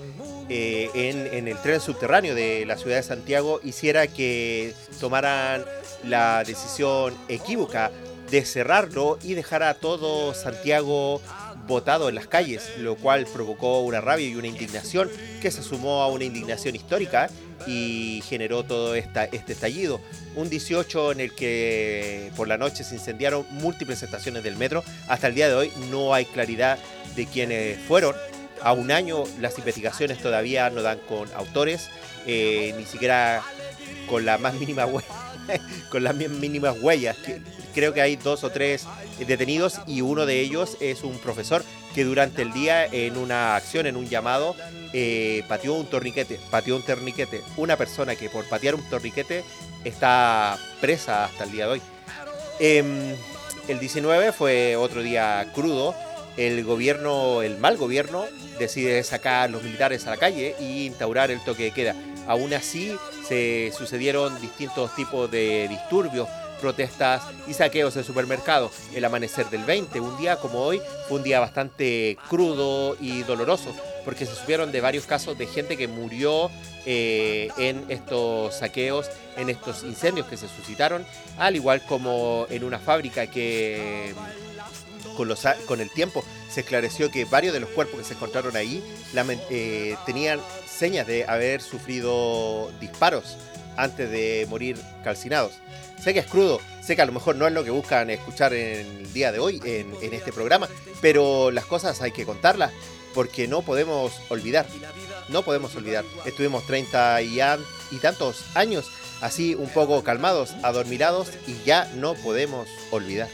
eh, 0.49 0.89
en, 0.95 1.27
en 1.35 1.49
el 1.49 1.61
tren 1.63 1.81
subterráneo 1.81 2.37
de 2.37 2.65
la 2.65 2.77
ciudad 2.77 2.95
de 2.95 3.03
Santiago 3.03 3.59
hiciera 3.65 4.07
que 4.07 4.73
tomaran 5.01 5.65
la 6.05 6.45
decisión 6.45 7.13
equívoca 7.27 7.91
de 8.31 8.45
cerrarlo 8.45 9.19
y 9.21 9.35
dejar 9.35 9.65
a 9.65 9.75
todo 9.75 10.33
Santiago 10.33 11.21
botado 11.67 12.09
en 12.09 12.15
las 12.15 12.29
calles, 12.29 12.71
lo 12.79 12.95
cual 12.95 13.27
provocó 13.27 13.81
una 13.81 14.01
rabia 14.01 14.29
y 14.29 14.37
una 14.37 14.47
indignación 14.47 15.11
que 15.43 15.51
se 15.51 15.65
sumó 15.65 16.03
a 16.03 16.07
una 16.07 16.23
indignación 16.23 16.77
histórica 16.77 17.31
y 17.67 18.23
generó 18.29 18.63
todo 18.65 18.95
este 18.95 19.29
estallido. 19.53 20.01
Un 20.37 20.51
18 20.51 21.13
en 21.13 21.21
el 21.21 21.33
que 21.35 22.31
por 22.37 22.49
la 22.49 22.59
noche 22.59 22.85
se 22.85 22.95
incendiaron 22.97 23.47
múltiples 23.51 24.03
estaciones 24.03 24.43
del 24.43 24.57
metro. 24.57 24.83
Hasta 25.09 25.29
el 25.29 25.35
día 25.35 25.49
de 25.49 25.55
hoy 25.55 25.73
no 25.91 26.13
hay 26.15 26.25
claridad 26.25 26.79
de 27.17 27.27
quiénes 27.27 27.79
fueron. 27.87 28.15
A 28.63 28.73
un 28.73 28.91
año 28.91 29.25
las 29.41 29.59
investigaciones 29.59 30.19
todavía 30.19 30.71
no 30.71 30.83
dan 30.83 30.99
con 31.09 31.29
autores, 31.35 31.89
eh, 32.27 32.75
ni 32.79 32.85
siquiera 32.87 33.43
con 34.09 34.25
la 34.25 34.39
más 34.39 34.55
mínima 34.55 34.87
hue- 34.87 35.05
con 35.91 36.05
las 36.05 36.15
mínimas 36.15 36.77
huellas. 36.81 37.17
Creo 37.75 37.93
que 37.93 38.01
hay 38.01 38.17
dos 38.17 38.45
o 38.45 38.51
tres 38.51 38.87
detenidos 39.19 39.81
y 39.87 40.01
uno 40.01 40.27
de 40.27 40.41
ellos 40.41 40.77
es 40.81 41.03
un 41.03 41.19
profesor 41.19 41.65
que 41.95 42.05
durante 42.05 42.43
el 42.43 42.53
día 42.53 42.87
en 42.87 43.17
una 43.17 43.57
acción, 43.57 43.87
en 43.87 43.97
un 43.97 44.09
llamado, 44.09 44.57
eh, 44.93 45.45
pateó 45.49 45.75
un 45.75 45.87
torniquete, 45.87 46.41
pateó 46.51 46.77
un 46.77 46.83
torniquete. 46.83 47.43
Una 47.57 47.77
persona 47.77 48.17
que 48.17 48.29
por 48.29 48.45
patear 48.49 48.75
un 48.75 48.83
torniquete 48.83 49.45
está 49.85 50.59
presa 50.81 51.25
hasta 51.25 51.45
el 51.45 51.53
día 51.53 51.67
de 51.67 51.73
hoy. 51.73 51.83
Em, 52.59 53.15
el 53.69 53.79
19 53.79 54.33
fue 54.33 54.77
otro 54.77 55.03
día 55.03 55.51
crudo. 55.55 55.95
El 56.37 56.65
gobierno, 56.65 57.43
el 57.43 57.59
mal 57.59 57.77
gobierno, 57.77 58.25
decide 58.59 59.03
sacar 59.05 59.45
a 59.45 59.49
los 59.49 59.63
militares 59.63 60.07
a 60.07 60.11
la 60.11 60.17
calle 60.17 60.57
y 60.61 60.87
instaurar 60.87 61.31
el 61.31 61.43
toque 61.45 61.65
de 61.65 61.71
queda. 61.71 61.95
Aún 62.27 62.55
así, 62.55 62.97
se 63.27 63.73
sucedieron 63.77 64.41
distintos 64.41 64.95
tipos 64.95 65.31
de 65.31 65.69
disturbios, 65.69 66.29
protestas 66.61 67.23
y 67.47 67.55
saqueos 67.55 67.97
en 67.97 68.05
supermercados. 68.05 68.73
El 68.95 69.05
amanecer 69.05 69.51
del 69.51 69.65
20, 69.65 70.01
un 70.01 70.17
día 70.17 70.37
como 70.37 70.61
hoy, 70.61 70.81
fue 71.09 71.19
un 71.19 71.23
día 71.23 71.41
bastante 71.41 72.17
crudo 72.31 72.97
y 73.01 73.23
doloroso, 73.23 73.75
porque 74.05 74.25
se 74.27 74.35
supieron 74.35 74.73
de 74.73 74.81
varios 74.81 75.05
casos 75.05 75.37
de 75.37 75.47
gente 75.47 75.77
que 75.77 75.89
murió 75.89 76.51
eh, 76.87 77.49
en 77.59 77.85
estos 77.89 78.57
saqueos, 78.57 79.11
en 79.37 79.51
estos 79.51 79.83
incendios 79.85 80.27
que 80.27 80.37
se 80.37 80.49
suscitaron, 80.49 81.05
al 81.39 81.57
igual 81.57 81.83
como 81.87 82.47
en 82.49 82.65
una 82.65 82.79
fábrica 82.79 83.27
que 83.27 84.15
con, 85.17 85.29
los, 85.29 85.43
con 85.67 85.81
el 85.81 85.91
tiempo 85.91 86.25
se 86.51 86.61
esclareció 86.61 87.11
que 87.11 87.25
varios 87.25 87.53
de 87.53 87.61
los 87.61 87.71
cuerpos 87.71 87.99
que 87.99 88.05
se 88.05 88.15
encontraron 88.15 88.57
ahí 88.57 88.83
eh, 89.51 89.97
tenían 90.07 90.41
señas 90.67 91.07
de 91.07 91.25
haber 91.25 91.61
sufrido 91.63 92.71
disparos 92.81 93.37
antes 93.77 94.11
de 94.11 94.47
morir 94.49 94.79
calcinados. 95.03 95.53
Sé 96.03 96.13
que 96.13 96.21
es 96.21 96.27
crudo, 96.27 96.61
sé 96.83 96.97
que 96.97 97.03
a 97.03 97.07
lo 97.07 97.13
mejor 97.13 97.37
no 97.37 97.47
es 97.47 97.53
lo 97.53 97.65
que 97.65 97.71
buscan 97.71 98.11
escuchar 98.11 98.53
en 98.53 98.87
el 98.99 99.13
día 99.13 99.33
de 99.33 99.39
hoy, 99.39 99.61
en, 99.65 99.93
en 100.03 100.13
este 100.13 100.33
programa, 100.33 100.69
pero 101.01 101.51
las 101.51 101.65
cosas 101.65 102.03
hay 102.03 102.13
que 102.13 102.25
contarlas 102.25 102.73
porque 103.15 103.49
no 103.49 103.63
podemos 103.63 104.13
olvidar, 104.29 104.67
no 105.29 105.43
podemos 105.43 105.75
olvidar. 105.77 106.05
Estuvimos 106.27 106.67
30 106.67 107.23
y, 107.23 107.41
y 107.91 107.97
tantos 108.01 108.45
años 108.55 108.91
así 109.21 109.55
un 109.55 109.69
poco 109.69 110.03
calmados, 110.03 110.51
adormilados 110.63 111.31
y 111.47 111.57
ya 111.65 111.91
no 111.95 112.15
podemos 112.15 112.69
olvidar. 112.91 113.29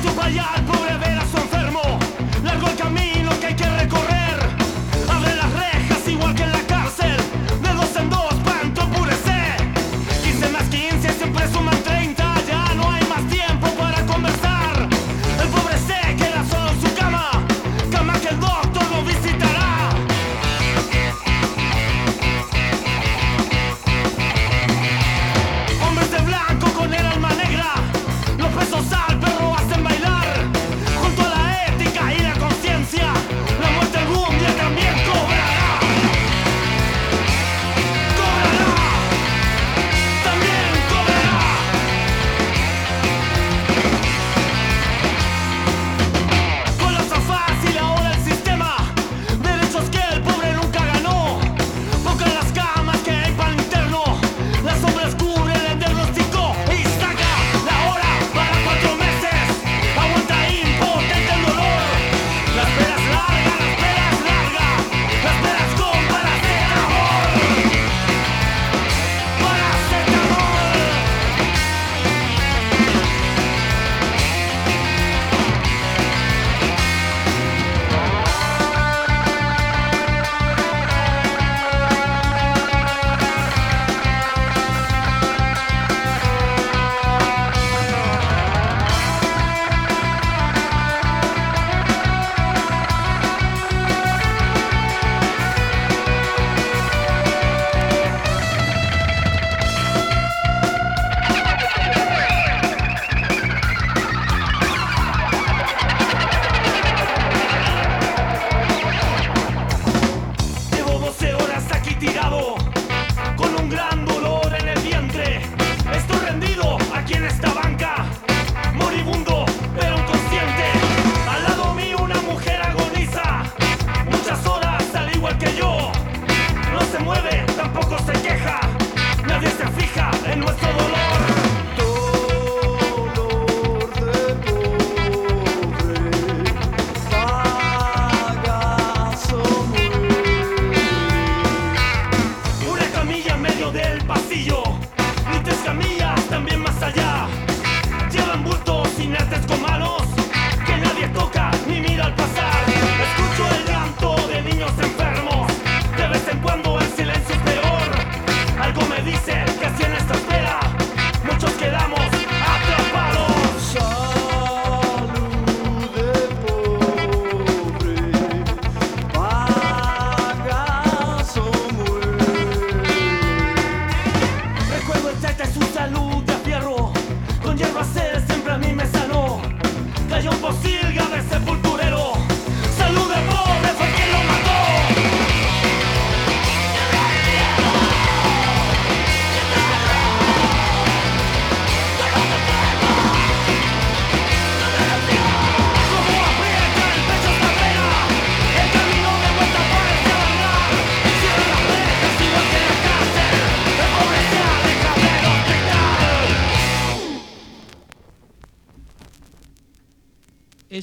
tu 0.00 0.08
fallar, 0.10 0.64
por 0.66 0.78
vera. 0.98 1.19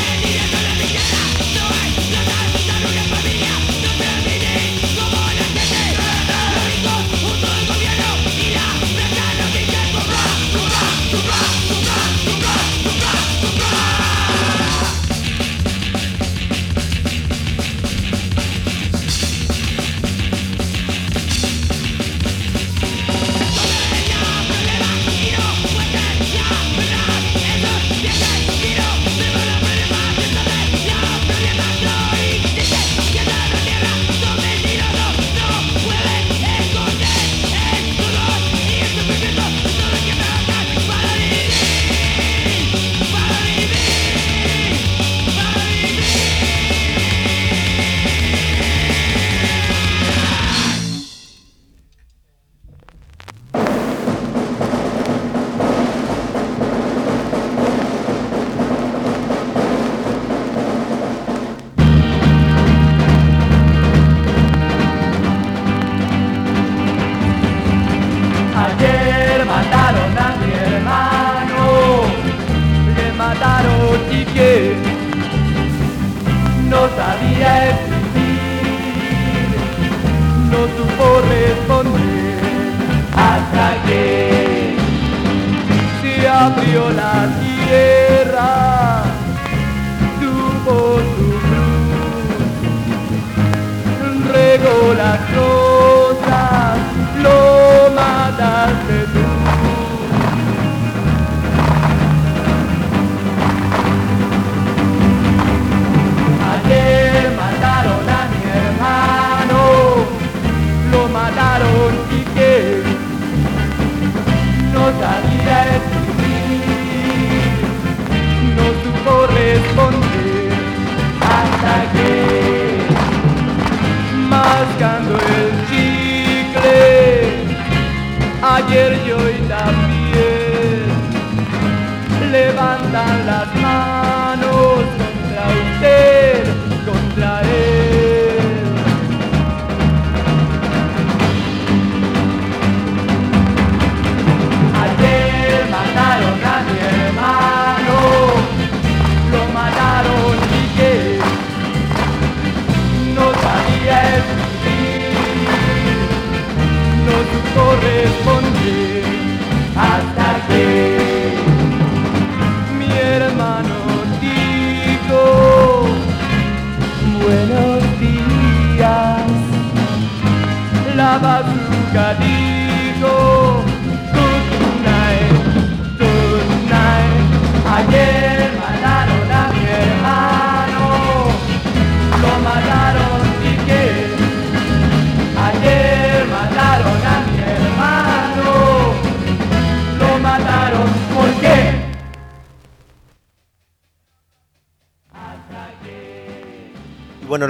Yeah. 0.00 0.39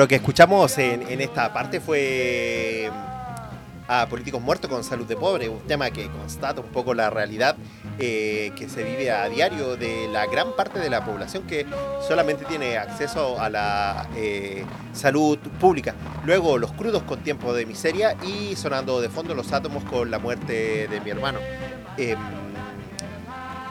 Lo 0.00 0.08
que 0.08 0.14
escuchamos 0.14 0.78
en, 0.78 1.20
esta 1.20 1.52
parte 1.52 1.78
fue 1.78 2.90
a 3.86 4.06
Políticos 4.06 4.40
Muertos 4.40 4.70
con 4.70 4.82
Salud 4.82 5.04
de 5.04 5.14
Pobre, 5.14 5.50
un 5.50 5.60
tema 5.66 5.90
que 5.90 6.08
constata 6.08 6.62
un 6.62 6.68
poco 6.68 6.94
la 6.94 7.10
realidad 7.10 7.54
eh, 7.98 8.50
que 8.56 8.66
se 8.70 8.82
vive 8.82 9.10
a 9.10 9.28
diario 9.28 9.76
de 9.76 10.08
la 10.08 10.24
gran 10.24 10.56
parte 10.56 10.78
de 10.78 10.88
la 10.88 11.04
población 11.04 11.42
que 11.42 11.66
solamente 12.08 12.46
tiene 12.46 12.78
acceso 12.78 13.38
a 13.38 13.50
la 13.50 14.08
eh, 14.16 14.64
salud 14.94 15.36
pública. 15.60 15.94
Luego 16.24 16.56
los 16.56 16.72
crudos 16.72 17.02
con 17.02 17.20
tiempo 17.20 17.52
de 17.52 17.66
miseria 17.66 18.16
y 18.26 18.56
sonando 18.56 19.02
de 19.02 19.10
fondo 19.10 19.34
los 19.34 19.52
átomos 19.52 19.84
con 19.84 20.10
la 20.10 20.18
muerte 20.18 20.88
de 20.88 21.00
mi 21.02 21.10
hermano. 21.10 21.40
Em, 21.98 22.16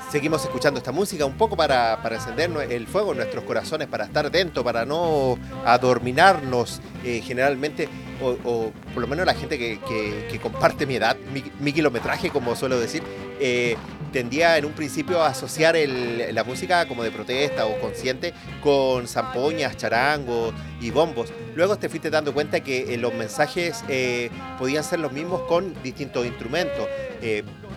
seguimos 0.10 0.44
escuchando 0.44 0.80
esta 0.80 0.92
música 0.92 1.26
un 1.26 1.38
poco 1.38 1.56
para, 1.56 2.02
para 2.02 2.16
encender 2.16 2.52
el 2.72 2.88
fuego 2.88 3.12
en 3.12 3.18
nuestros 3.18 3.44
corazones, 3.44 3.88
para 3.88 4.06
estar 4.06 4.26
atentos, 4.26 4.64
para 4.64 4.86
no 4.86 5.38
adorminarnos 5.66 6.82
eh, 7.06 7.22
generalmente, 7.24 7.88
o, 8.22 8.72
por 8.94 9.02
lo 9.02 9.08
menos 9.08 9.26
la 9.26 9.34
gente 9.34 9.58
que, 9.58 10.40
comparte 10.42 10.86
mi 10.86 10.96
edad, 10.96 11.16
mi, 11.60 11.74
kilometraje, 11.74 12.30
como 12.30 12.56
suelo 12.56 12.80
decir, 12.80 13.04
eh, 13.40 13.76
tendía 14.12 14.58
en 14.58 14.66
un 14.66 14.74
principio 14.74 15.22
a 15.22 15.28
asociar 15.28 15.76
la 15.78 16.44
música 16.44 16.88
como 16.88 17.04
de 17.04 17.12
protesta 17.12 17.68
o 17.68 17.80
consciente 17.80 18.34
con 18.62 19.08
zampoñas, 19.08 19.78
charangos 19.78 20.54
y 20.82 20.90
bombos. 20.90 21.32
Luego 21.56 21.78
te 21.78 21.88
fuiste 21.88 22.10
dando 22.10 22.34
cuenta 22.34 22.62
que 22.62 22.94
eh, 22.94 22.98
los 22.98 23.14
mensajes 23.14 23.84
podían 24.58 24.84
ser 24.84 25.00
los 25.00 25.12
mismos 25.12 25.42
con 25.44 25.82
distintos 25.84 26.26
instrumentos. 26.26 26.88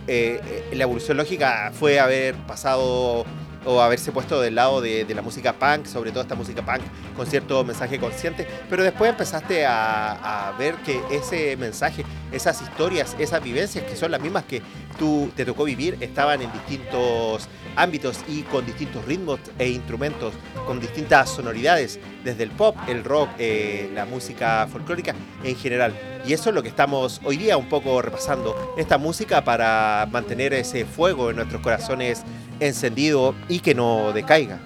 Eh, 0.07 0.70
la 0.72 0.82
evolución 0.82 1.16
lógica 1.16 1.72
fue 1.74 2.00
haber 2.00 2.34
pasado 2.46 3.24
o 3.64 3.80
haberse 3.80 4.11
puesto 4.11 4.40
del 4.40 4.57
lado 4.57 4.80
de, 4.80 5.05
de 5.05 5.14
la 5.14 5.22
música 5.22 5.53
punk, 5.53 5.86
sobre 5.86 6.11
todo 6.11 6.22
esta 6.22 6.34
música 6.34 6.64
punk 6.64 6.82
con 7.16 7.26
cierto 7.26 7.62
mensaje 7.64 7.98
consciente, 7.98 8.46
pero 8.68 8.82
después 8.82 9.11
empezaste 9.11 9.64
a, 9.64 10.48
a 10.48 10.53
ver 10.53 10.74
que 10.76 11.00
ese 11.11 11.57
mensaje, 11.57 12.05
esas 12.32 12.61
historias, 12.61 13.14
esas 13.18 13.42
vivencias 13.42 13.84
que 13.84 13.94
son 13.94 14.11
las 14.11 14.20
mismas 14.20 14.44
que 14.44 14.62
tú 14.98 15.30
te 15.36 15.44
tocó 15.44 15.64
vivir, 15.64 15.96
estaban 16.00 16.42
en 16.42 16.53
distintos 16.53 17.48
ámbitos 17.76 18.18
y 18.28 18.42
con 18.42 18.66
distintos 18.66 19.04
ritmos 19.04 19.40
e 19.58 19.68
instrumentos, 19.68 20.34
con 20.66 20.80
distintas 20.80 21.30
sonoridades, 21.30 21.98
desde 22.24 22.44
el 22.44 22.50
pop, 22.50 22.76
el 22.88 23.04
rock, 23.04 23.28
eh, 23.38 23.90
la 23.94 24.04
música 24.04 24.68
folclórica 24.70 25.14
en 25.44 25.56
general. 25.56 25.94
Y 26.26 26.32
eso 26.32 26.50
es 26.50 26.54
lo 26.54 26.62
que 26.62 26.68
estamos 26.68 27.20
hoy 27.24 27.36
día 27.36 27.56
un 27.56 27.68
poco 27.68 28.00
repasando, 28.02 28.74
esta 28.76 28.98
música 28.98 29.44
para 29.44 30.08
mantener 30.10 30.54
ese 30.54 30.84
fuego 30.84 31.30
en 31.30 31.36
nuestros 31.36 31.62
corazones 31.62 32.22
encendido 32.60 33.34
y 33.48 33.60
que 33.60 33.74
no 33.74 34.12
decaiga. 34.12 34.60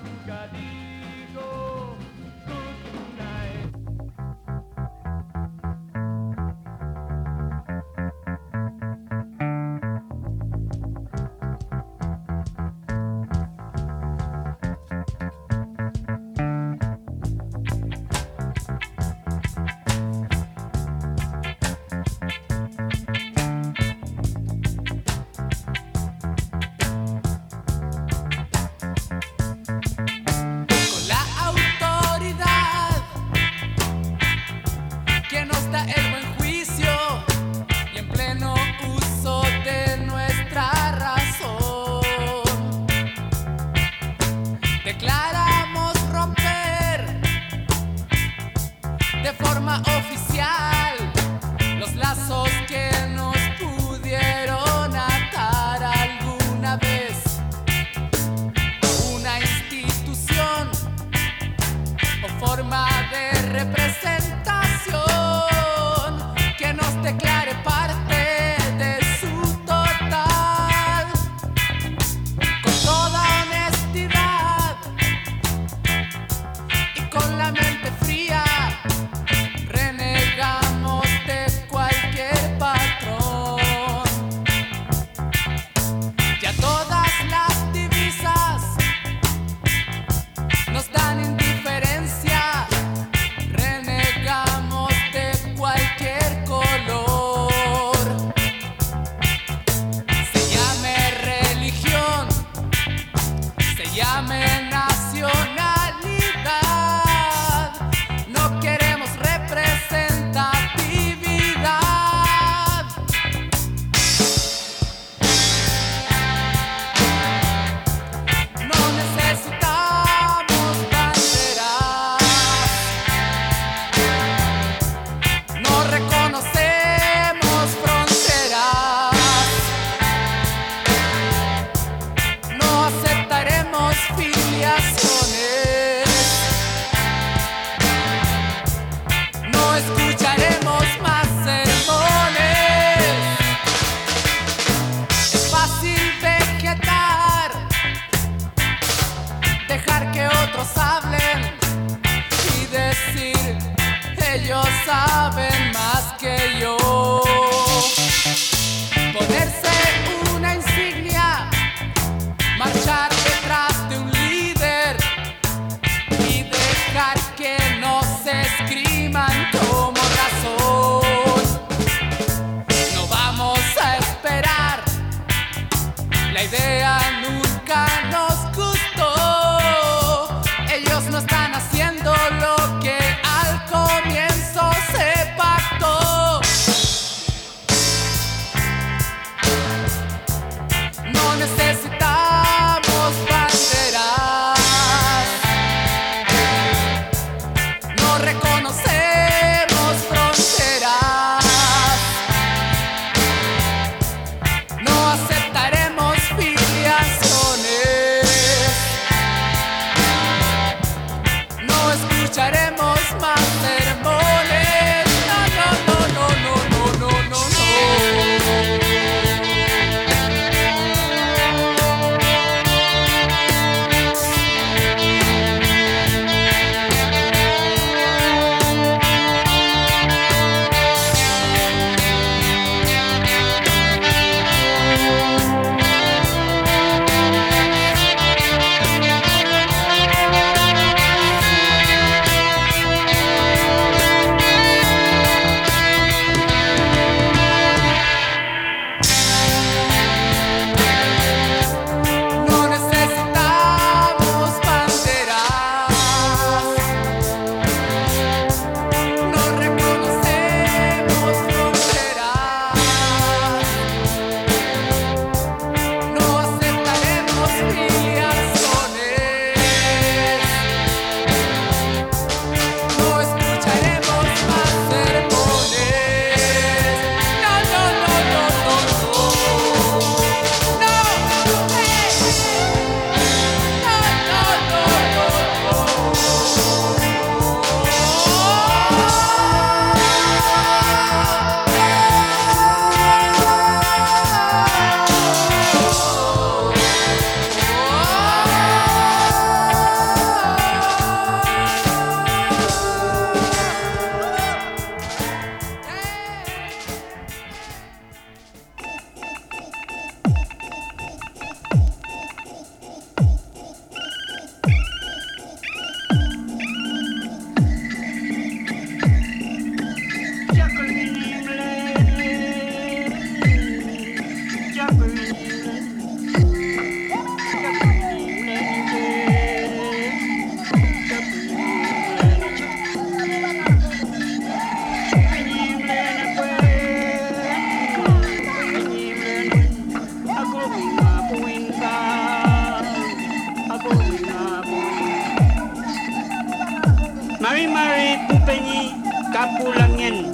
Mari 347.40 347.66
Mari 347.68 348.26
Pupeñi 348.28 349.02
Capulangen. 349.32 350.26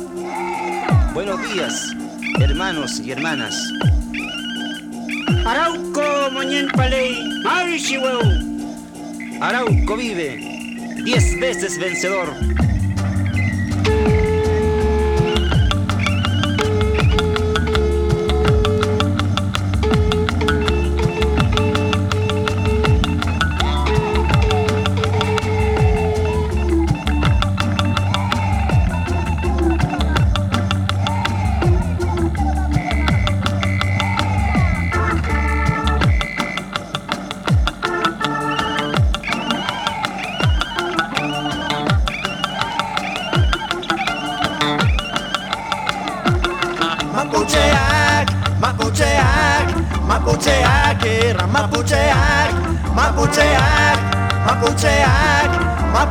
Buenos 1.15 1.43
días, 1.53 1.95
hermanos 2.41 3.01
y 3.01 3.11
hermanas. 3.11 3.55
Arauco 5.45 6.31
Moñen 6.33 6.69
Palei 6.69 7.17
Arauco 9.41 9.97
vive, 9.97 10.39
diez 11.05 11.39
veces 11.41 11.79
vencedor. 11.79 12.29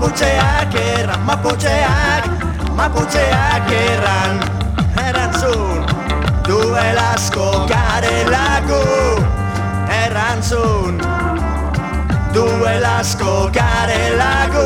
Maputxeak 0.01 0.73
erran, 0.73 1.21
maputxeak, 1.29 2.23
maputxeak 2.73 3.67
erran. 3.69 4.39
Erantzun, 4.97 5.85
duel 6.47 6.97
asko 6.97 7.67
garelako. 7.69 8.81
Erantzun, 9.93 10.97
duel 12.33 12.85
asko 12.97 13.51
garelako. 13.53 14.65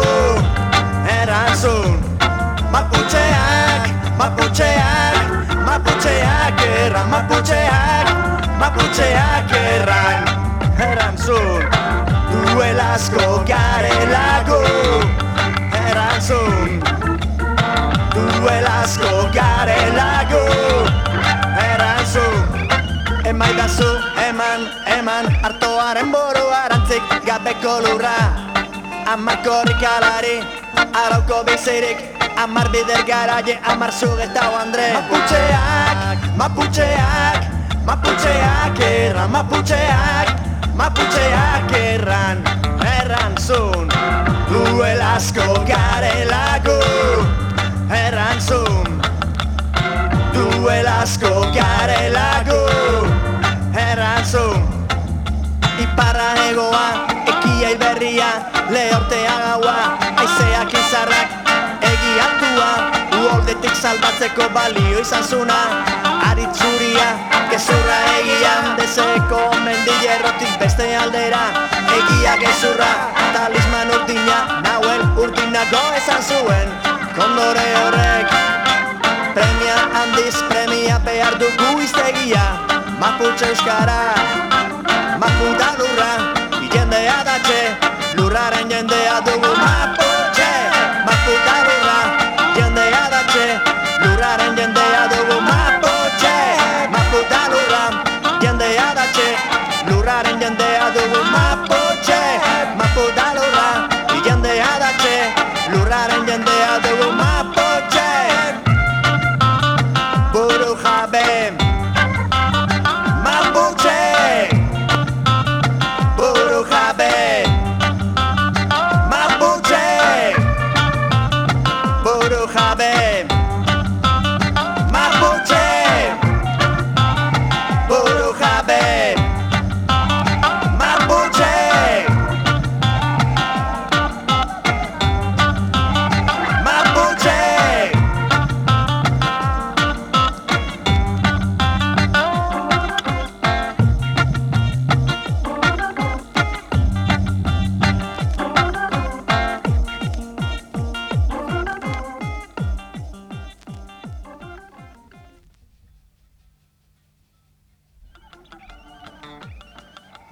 Erantzun, 1.19 1.99
maputxeak, 2.71 3.91
maputxeak, 4.15 5.19
maputxeak 5.67 6.63
erran 6.79 7.11
Maputxeak, 7.11 8.07
maputxeak 8.63 9.51
erran. 9.51 10.23
Erantzun, 10.79 11.59
duel 12.31 12.79
asko 12.79 13.43
garelako 13.43 13.45
Erantzun, 13.51 14.55
duel 14.55 14.63
asko 14.63 14.63
garelako 14.65 15.24
erantzun, 16.16 16.80
duelazko 18.16 19.28
garelako, 19.36 20.43
erantzun, 21.59 22.39
emaidazu, 23.28 23.89
eman, 24.24 24.63
eman, 24.95 25.28
hartoaren 25.43 26.11
boroa 26.11 26.61
arantzik 26.66 27.03
gabeko 27.26 27.82
lurra, 27.84 28.16
amar 29.11 29.43
korrikalari, 29.43 30.39
arauko 31.03 31.43
bizirik, 31.43 31.99
amar 32.38 32.72
bider 32.72 33.03
garaie, 33.03 33.59
amar 33.68 33.91
zugeta 33.91 34.47
Andre. 34.61 34.93
Maputxeak, 34.95 36.20
maputxeak, 36.38 37.39
maputxeak 37.86 38.80
erran, 38.80 39.32
maputxeak, 39.32 40.28
maputxeak 40.76 41.55
duelazko 45.16 45.63
garelako, 45.63 46.76
errantzun, 47.88 48.99
duelazko 50.34 51.30
garelako, 51.55 52.57
errantzun, 53.80 54.59
iparra 55.80 56.28
egoa, 56.49 56.84
ekia 57.32 57.72
iberria, 57.78 58.28
lehortea 58.76 59.38
gaua, 59.45 59.78
aizeak 60.20 60.76
izarrak, 60.82 61.39
egi 61.93 62.13
altua, 62.28 62.70
uoldetik 63.22 63.76
salbatzeko 63.86 64.49
balio 64.51 64.99
izan 64.99 65.24
zuna, 65.24 65.61
aritzuria, 66.36 67.09
gezurra 67.49 67.99
egian, 68.19 68.75
deseko 68.75 69.39
mendillerrotik 69.63 70.57
beste 70.59 70.88
aldera, 70.99 71.43
egia 71.95 72.36
gezurra, 72.41 72.91
talisman 73.36 73.93
urdina, 73.95 74.39
nahuel 74.65 75.03
urdinago 75.23 75.83
esan 75.95 76.21
zuen, 76.27 76.73
kondore 77.15 77.65
horrek, 77.79 78.36
premia 79.38 79.77
handiz 80.01 80.36
premia 80.51 80.99
behar 81.07 81.39
dugu 81.39 81.81
iztegia, 81.88 82.45
Maputxe 82.99 83.49
euskara, 83.51 84.15
Mapuda 85.19 85.69
lurra, 85.79 86.11
jendea 86.73 87.21
datxe, 87.27 87.61
lurraren 88.19 88.71
jendea 88.71 89.21
dugu 89.27 89.55
Maputxe, 89.63 90.51
Mapuda 91.07 91.64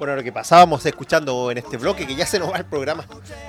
Bueno, 0.04 0.18
lo 0.18 0.24
que 0.24 0.34
pasábamos 0.34 0.86
escuchando 0.86 1.49
en 1.49 1.60
este 1.60 1.78
bloque, 1.78 2.06
que 2.06 2.14
ya 2.14 2.26
se 2.26 2.38
nos 2.38 2.51
va 2.51 2.58
el 2.58 2.66
programa 2.66 3.06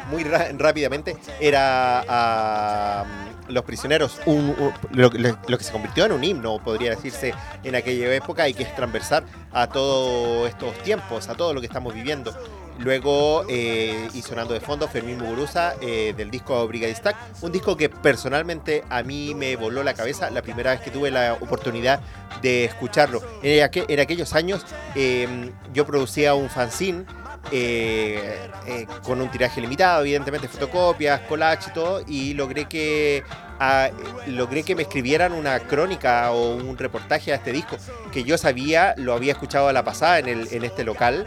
muy 0.08 0.22
rápidamente, 0.22 1.16
era 1.40 2.04
a 2.06 3.04
mm, 3.04 3.33
Los 3.48 3.64
Prisioneros, 3.64 4.20
lo, 4.92 5.10
que 5.10 5.64
se 5.64 5.72
convirtió 5.72 6.06
en 6.06 6.12
un 6.12 6.24
himno, 6.24 6.58
podría 6.58 6.90
decirse, 6.90 7.34
en 7.62 7.74
aquella 7.74 8.14
época 8.14 8.48
y 8.48 8.54
que 8.54 8.62
es 8.62 8.74
transversal 8.74 9.24
a 9.52 9.68
todos 9.68 10.48
estos 10.48 10.76
tiempos, 10.82 11.28
a 11.28 11.34
todo 11.34 11.52
lo 11.54 11.60
que 11.60 11.66
estamos 11.66 11.94
viviendo. 11.94 12.34
Luego, 12.78 13.44
eh, 13.48 14.08
y 14.14 14.22
sonando 14.22 14.52
de 14.52 14.60
fondo, 14.60 14.88
Fermín 14.88 15.18
Muguruza 15.18 15.74
eh, 15.80 16.12
del 16.16 16.30
disco 16.30 16.66
Brigade 16.66 16.94
Stack, 16.94 17.16
un 17.42 17.52
disco 17.52 17.76
que 17.76 17.88
personalmente 17.88 18.82
a 18.90 19.04
mí 19.04 19.32
me 19.34 19.54
voló 19.54 19.84
la 19.84 19.94
cabeza 19.94 20.28
la 20.30 20.42
primera 20.42 20.72
vez 20.72 20.80
que 20.80 20.90
tuve 20.90 21.12
la 21.12 21.34
oportunidad 21.34 22.00
de 22.42 22.64
escucharlo. 22.64 23.22
En, 23.42 23.70
en 23.88 24.00
aquellos 24.00 24.34
años 24.34 24.66
eh, 24.96 25.52
yo 25.72 25.86
producía 25.86 26.34
un 26.34 26.50
fanzine 26.50 27.04
eh, 27.52 28.48
eh, 28.66 28.86
con 29.02 29.20
un 29.20 29.30
tiraje 29.30 29.60
limitado, 29.60 30.00
evidentemente 30.02 30.48
fotocopias, 30.48 31.20
collage 31.22 31.70
y 31.70 31.72
todo, 31.74 32.02
y 32.06 32.34
logré 32.34 32.66
que 32.66 33.22
ah, 33.60 33.90
logré 34.26 34.62
que 34.62 34.74
me 34.74 34.82
escribieran 34.82 35.32
una 35.32 35.60
crónica 35.60 36.30
o 36.32 36.56
un 36.56 36.76
reportaje 36.78 37.32
a 37.32 37.36
este 37.36 37.52
disco 37.52 37.76
que 38.12 38.24
yo 38.24 38.38
sabía, 38.38 38.94
lo 38.96 39.12
había 39.12 39.32
escuchado 39.32 39.68
a 39.68 39.72
la 39.72 39.84
pasada 39.84 40.18
en, 40.18 40.28
el, 40.28 40.48
en 40.50 40.64
este 40.64 40.84
local. 40.84 41.26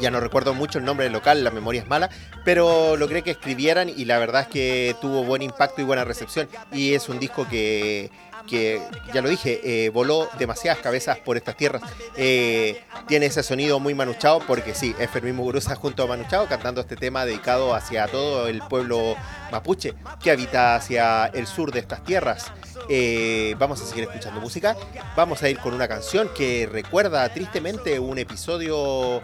Ya 0.00 0.10
no 0.10 0.20
recuerdo 0.20 0.54
mucho 0.54 0.78
el 0.78 0.84
nombre 0.84 1.04
del 1.04 1.12
local, 1.12 1.44
la 1.44 1.50
memoria 1.50 1.82
es 1.82 1.88
mala, 1.88 2.08
pero 2.44 2.96
logré 2.96 3.22
que 3.22 3.30
escribieran 3.30 3.90
y 3.90 4.06
la 4.06 4.18
verdad 4.18 4.42
es 4.42 4.48
que 4.48 4.96
tuvo 5.00 5.22
buen 5.22 5.42
impacto 5.42 5.82
y 5.82 5.84
buena 5.84 6.04
recepción. 6.04 6.48
Y 6.72 6.94
es 6.94 7.08
un 7.08 7.18
disco 7.18 7.46
que, 7.46 8.10
que 8.46 8.80
ya 9.12 9.22
lo 9.22 9.28
dije, 9.28 9.60
eh, 9.64 9.90
voló 9.90 10.28
demasiadas 10.38 10.80
cabezas 10.80 11.18
por 11.18 11.36
estas 11.36 11.56
tierras. 11.56 11.82
Eh, 12.16 12.82
tiene 13.06 13.26
ese 13.26 13.42
sonido 13.42 13.80
muy 13.80 13.94
manuchado, 13.94 14.40
porque 14.46 14.74
sí, 14.74 14.94
es 14.98 15.10
Fermín 15.10 15.36
Muguruza 15.36 15.74
junto 15.74 16.02
a 16.02 16.06
Manuchao 16.06 16.46
cantando 16.46 16.80
este 16.80 16.96
tema 16.96 17.24
dedicado 17.24 17.74
hacia 17.74 18.06
todo 18.08 18.48
el 18.48 18.60
pueblo 18.62 19.16
mapuche 19.50 19.94
que 20.22 20.30
habita 20.30 20.76
hacia 20.76 21.26
el 21.26 21.46
sur 21.46 21.72
de 21.72 21.80
estas 21.80 22.04
tierras. 22.04 22.52
Eh, 22.88 23.54
vamos 23.58 23.80
a 23.82 23.86
seguir 23.86 24.04
escuchando 24.04 24.40
música. 24.40 24.76
Vamos 25.16 25.42
a 25.42 25.48
ir 25.48 25.58
con 25.58 25.74
una 25.74 25.88
canción 25.88 26.30
que 26.34 26.68
recuerda 26.70 27.28
tristemente 27.32 27.98
un 27.98 28.18
episodio. 28.18 29.22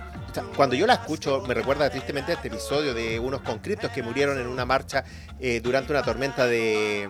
Cuando 0.55 0.77
yo 0.77 0.87
la 0.87 0.95
escucho, 0.95 1.43
me 1.49 1.55
recuerda 1.55 1.91
tristemente 1.91 2.33
este 2.33 2.49
episodio 2.49 2.95
de 2.95 3.19
unos 3.19 3.41
conscriptos 3.41 3.91
que 3.91 4.03
murieron 4.03 4.39
en 4.39 4.47
una 4.47 4.65
marcha 4.65 5.03
durante 5.63 5.93
una 5.93 6.03
tormenta 6.03 6.47
de, 6.47 7.09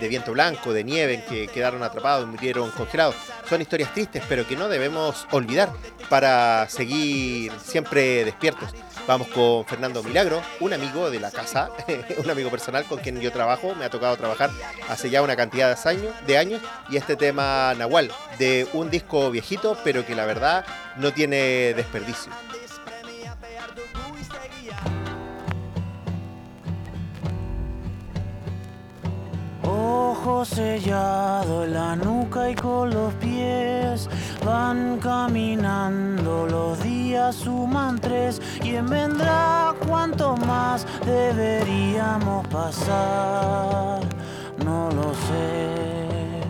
de 0.00 0.08
viento 0.08 0.32
blanco, 0.32 0.72
de 0.72 0.84
nieve, 0.84 1.14
en 1.14 1.22
que 1.46 1.52
quedaron 1.52 1.82
atrapados 1.82 2.26
murieron 2.26 2.70
congelados. 2.70 3.16
Son 3.48 3.60
historias 3.60 3.92
tristes, 3.92 4.22
pero 4.28 4.46
que 4.46 4.56
no 4.56 4.68
debemos 4.68 5.26
olvidar 5.30 5.70
para 6.08 6.68
seguir 6.68 7.52
siempre 7.64 8.24
despiertos. 8.24 8.70
Vamos 9.06 9.28
con 9.28 9.64
Fernando 9.64 10.02
Milagro, 10.02 10.40
un 10.60 10.72
amigo 10.72 11.10
de 11.10 11.18
la 11.18 11.30
casa, 11.30 11.70
un 12.22 12.30
amigo 12.30 12.50
personal 12.50 12.84
con 12.84 13.00
quien 13.00 13.20
yo 13.20 13.32
trabajo, 13.32 13.74
me 13.74 13.84
ha 13.84 13.90
tocado 13.90 14.16
trabajar 14.16 14.50
hace 14.88 15.10
ya 15.10 15.22
una 15.22 15.34
cantidad 15.34 15.76
de 15.76 15.90
años, 15.90 16.14
de 16.26 16.38
años 16.38 16.62
y 16.88 16.96
este 16.96 17.16
tema 17.16 17.74
Nahual, 17.76 18.12
de 18.38 18.68
un 18.72 18.90
disco 18.90 19.30
viejito, 19.30 19.76
pero 19.82 20.06
que 20.06 20.14
la 20.14 20.24
verdad 20.24 20.64
no 20.96 21.12
tiene 21.12 21.74
desperdicio. 21.74 22.30
Ojo 30.24 30.44
sellado 30.44 31.64
en 31.64 31.74
la 31.74 31.96
nuca 31.96 32.48
y 32.48 32.54
con 32.54 32.90
los 32.90 33.12
pies 33.14 34.08
van 34.46 34.98
caminando, 34.98 36.46
los 36.46 36.80
días 36.80 37.34
suman 37.34 37.98
tres 37.98 38.40
¿Quién 38.60 38.86
vendrá? 38.86 39.74
¿Cuánto 39.84 40.36
más 40.36 40.86
deberíamos 41.04 42.46
pasar? 42.46 44.02
No 44.64 44.90
lo 44.92 45.12
sé. 45.26 46.42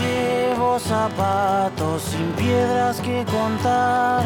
Llevo 0.00 0.78
zapatos 0.78 2.00
sin 2.00 2.32
piedras 2.32 3.02
que 3.02 3.22
contar. 3.26 4.24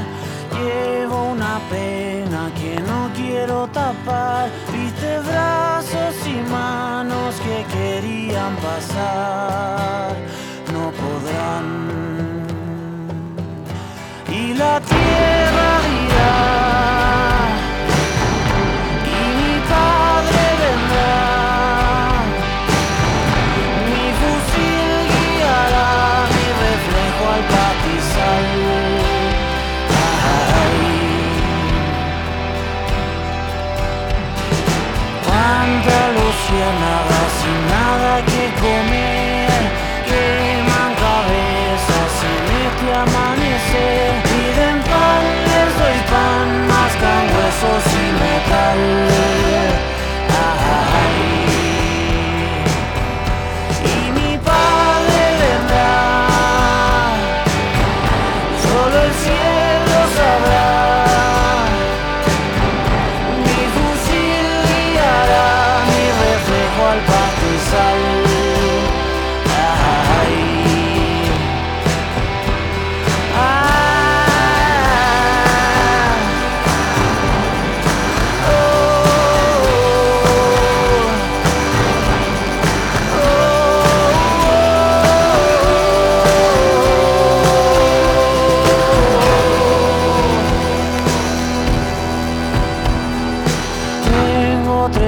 Llevo 0.52 1.30
una 1.32 1.58
pena 1.68 2.52
que 2.54 2.80
no 2.80 2.99
quiero 3.30 3.66
tapar. 3.68 4.50
Viste 4.72 5.18
brazos 5.20 6.14
y 6.26 6.50
manos 6.50 7.34
que 7.44 7.58
querían 7.76 8.56
pasar. 8.56 10.14
No 10.72 10.90
podrán. 11.00 11.66
Y 14.28 14.54
la 14.54 14.80
tierra 14.80 15.70
dirá. 15.90 16.99
I 48.72 49.49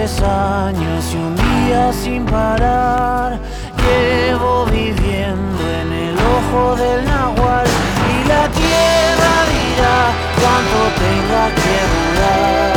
tres 0.02 0.20
años 0.22 1.04
y 1.12 1.16
un 1.16 1.36
día 1.36 1.92
sin 1.92 2.24
parar. 2.24 3.38
Llevo 3.84 4.64
viviendo 4.66 5.62
en 5.80 5.92
el 5.92 6.16
ojo 6.18 6.74
del 6.74 7.04
nahual 7.04 7.66
y 8.10 8.28
la 8.28 8.48
tierra 8.48 9.32
dirá 9.52 9.98
cuánto 10.40 10.78
tenga 10.98 11.44
que 11.54 11.76
durar 11.92 12.71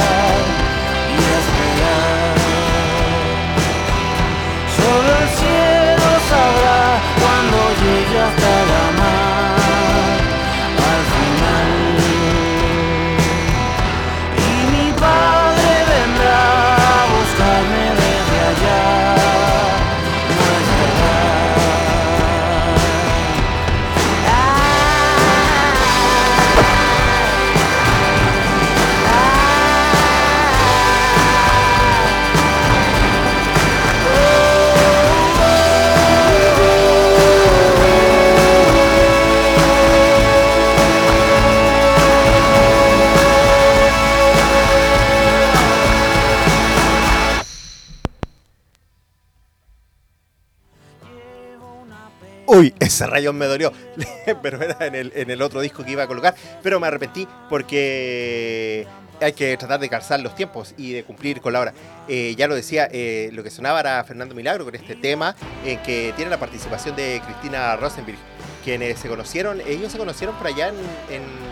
ese 52.86 53.08
rayón 53.08 53.38
me 53.38 53.46
dolió. 53.46 53.72
pero 54.42 54.62
era 54.62 54.86
en 54.88 54.96
el, 55.32 55.42
otro 55.42 55.62
disco 55.62 55.84
que 55.84 55.92
iba 55.92 56.04
a 56.04 56.08
colocar. 56.08 56.36
Pero 56.64 56.80
me 56.80 56.88
arrepentí 56.88 57.28
porque 57.50 58.88
hay 59.22 59.34
que 59.34 59.56
tratar 59.58 59.80
de 59.80 59.90
calzar 59.90 60.20
los 60.20 60.36
tiempos 60.36 60.74
y 60.78 60.94
de 60.94 61.04
cumplir 61.04 61.42
con 61.42 61.54
la 61.54 61.62
hora. 61.62 61.74
Eh, 62.08 62.36
ya 62.38 62.48
lo 62.48 62.56
decía, 62.56 62.88
eh, 62.92 63.30
lo 63.34 63.44
que 63.44 63.50
sonaba 63.50 63.80
era 63.80 64.04
Fernando 64.04 64.36
Milagro 64.36 64.66
con 64.66 64.76
este 64.76 64.96
tema 64.96 65.36
en 65.66 65.82
que 65.84 66.14
tiene 66.16 66.30
la 66.30 66.40
participación 66.40 66.96
de 66.96 67.22
Cristina 67.26 67.76
Rosenberg, 67.78 68.18
quienes 68.64 69.00
se 69.00 69.08
conocieron, 69.08 69.62
ellos 69.62 69.92
se 69.92 69.98
conocieron 69.98 70.36
por 70.38 70.48
allá 70.48 70.70
en, 70.70 71.46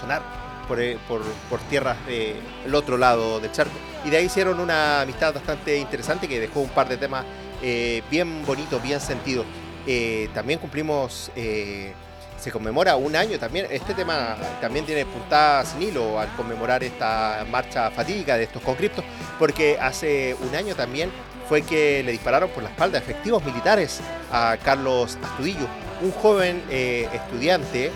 Sonar, 0.00 0.22
por, 0.66 0.80
eh, 0.80 0.98
por, 1.08 1.22
tierras 1.70 1.96
del 2.06 2.74
otro 2.74 2.98
lado 2.98 3.40
del 3.40 3.50
charco. 3.52 3.72
Y 4.04 4.10
de 4.10 4.18
ahí 4.18 4.26
hicieron 4.26 4.60
una 4.60 5.00
amistad 5.00 5.32
bastante 5.32 5.78
interesante 5.78 6.28
que 6.28 6.40
dejó 6.40 6.60
un 6.60 6.68
par 6.68 6.88
de 6.88 6.96
temas 6.96 7.24
eh, 7.62 8.02
bien 8.10 8.44
bonitos, 8.44 8.82
bien 8.82 9.00
sentidos. 9.00 9.46
Eh, 9.90 10.28
también 10.34 10.58
cumplimos, 10.58 11.32
eh, 11.34 11.94
se 12.38 12.52
conmemora 12.52 12.96
un 12.96 13.16
año 13.16 13.38
también. 13.38 13.66
Este 13.70 13.94
tema 13.94 14.36
también 14.60 14.84
tiene 14.84 15.06
puntada 15.06 15.64
sin 15.64 15.80
hilo 15.80 16.20
al 16.20 16.30
conmemorar 16.36 16.84
esta 16.84 17.46
marcha 17.50 17.90
fatídica 17.90 18.36
de 18.36 18.44
estos 18.44 18.60
conscriptos, 18.60 19.02
porque 19.38 19.78
hace 19.80 20.36
un 20.46 20.54
año 20.54 20.74
también 20.74 21.10
fue 21.48 21.62
que 21.62 22.02
le 22.02 22.12
dispararon 22.12 22.50
por 22.50 22.62
la 22.62 22.68
espalda 22.68 22.98
efectivos 22.98 23.42
militares 23.42 24.00
a 24.30 24.58
Carlos 24.62 25.16
Astudillo, 25.22 25.66
un 26.02 26.12
joven 26.12 26.62
eh, 26.68 27.08
estudiante 27.14 27.90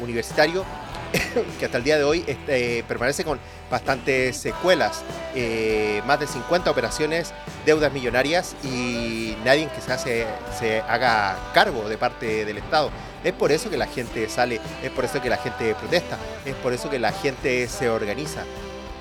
universitario 0.00 0.64
que 1.58 1.64
hasta 1.64 1.78
el 1.78 1.84
día 1.84 1.96
de 1.96 2.04
hoy 2.04 2.24
este, 2.26 2.84
permanece 2.84 3.24
con 3.24 3.38
bastantes 3.70 4.36
secuelas, 4.36 5.02
eh, 5.34 6.02
más 6.06 6.20
de 6.20 6.26
50 6.26 6.70
operaciones, 6.70 7.32
deudas 7.64 7.92
millonarias 7.92 8.54
y 8.62 9.36
nadie 9.44 9.68
que 9.74 9.80
se, 9.80 9.92
hace, 9.92 10.26
se 10.58 10.80
haga 10.80 11.36
cargo 11.52 11.88
de 11.88 11.98
parte 11.98 12.44
del 12.44 12.58
Estado. 12.58 12.90
Es 13.24 13.32
por 13.32 13.50
eso 13.50 13.70
que 13.70 13.76
la 13.76 13.86
gente 13.86 14.28
sale, 14.28 14.60
es 14.82 14.90
por 14.90 15.04
eso 15.04 15.20
que 15.20 15.28
la 15.28 15.36
gente 15.36 15.74
protesta, 15.74 16.16
es 16.44 16.54
por 16.56 16.72
eso 16.72 16.88
que 16.88 16.98
la 16.98 17.12
gente 17.12 17.66
se 17.68 17.88
organiza, 17.88 18.44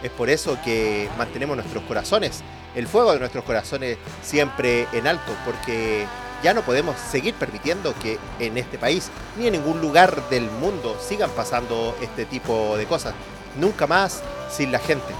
es 0.02 0.12
por 0.12 0.30
eso 0.30 0.58
que 0.64 1.10
mantenemos 1.18 1.56
nuestros 1.56 1.84
corazones, 1.84 2.44
el 2.76 2.88
fuego 2.88 3.14
de 3.14 3.20
nuestros 3.20 3.44
corazones 3.44 3.98
siempre 4.24 4.88
en 4.94 5.08
alto, 5.08 5.32
porque 5.46 6.06
ya 6.46 6.54
no 6.54 6.62
podemos 6.62 6.96
seguir 7.00 7.34
permitiendo 7.34 7.96
que 8.04 8.20
en 8.38 8.56
este 8.60 8.78
país 8.78 9.10
ni 9.36 9.48
en 9.48 9.54
ningún 9.54 9.82
lugar 9.82 10.30
del 10.30 10.44
mundo 10.44 10.96
sigan 11.02 11.32
pasando 11.32 11.96
este 12.04 12.24
tipo 12.26 12.78
de 12.78 12.86
cosas. 12.86 13.16
Nunca 13.60 13.88
más 13.88 14.22
sin 14.52 14.72
la 14.72 14.78
gente. 14.78 15.12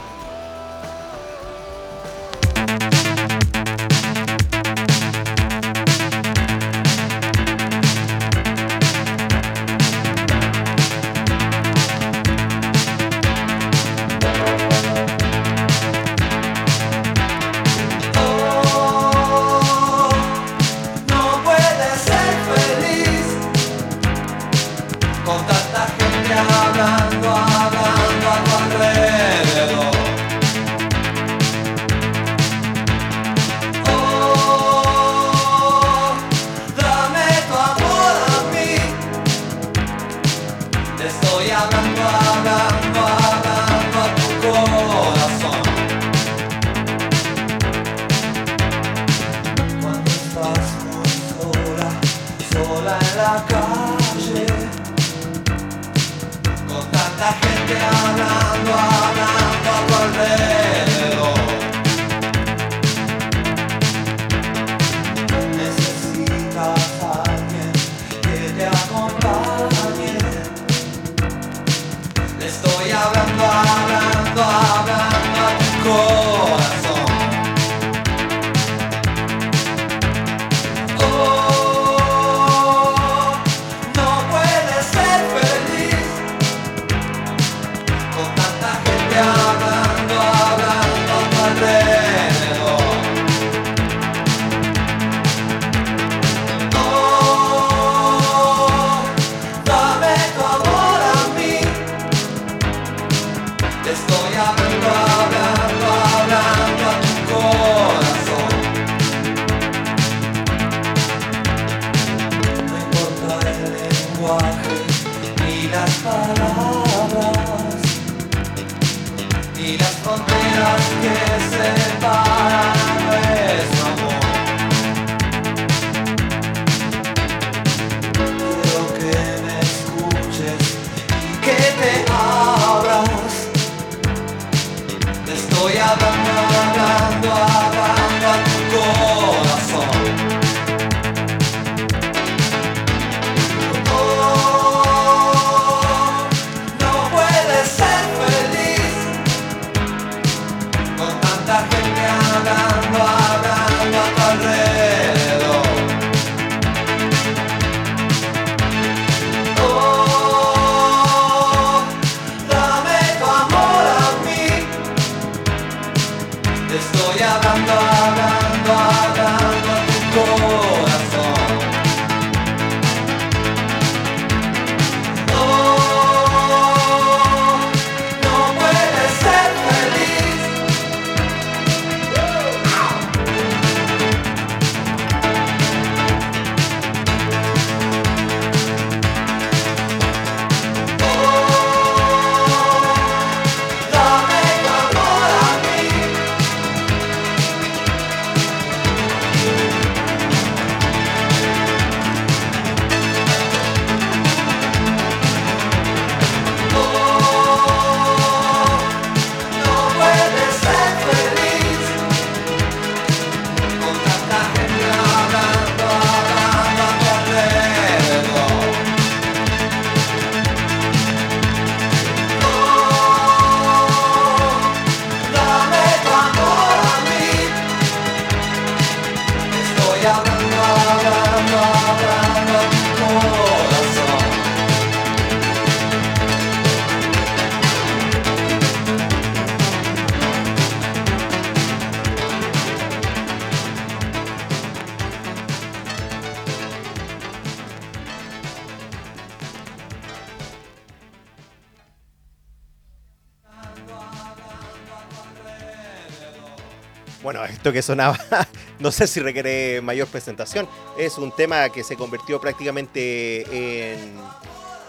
Que 257.72 257.82
sonaba, 257.82 258.18
no 258.80 258.92
sé 258.92 259.08
si 259.08 259.20
requiere 259.20 259.82
mayor 259.82 260.08
presentación. 260.08 260.68
Es 260.98 261.18
un 261.18 261.32
tema 261.36 261.70
que 261.70 261.84
se 261.84 261.96
convirtió 261.96 262.40
prácticamente 262.40 263.94
en 263.94 264.16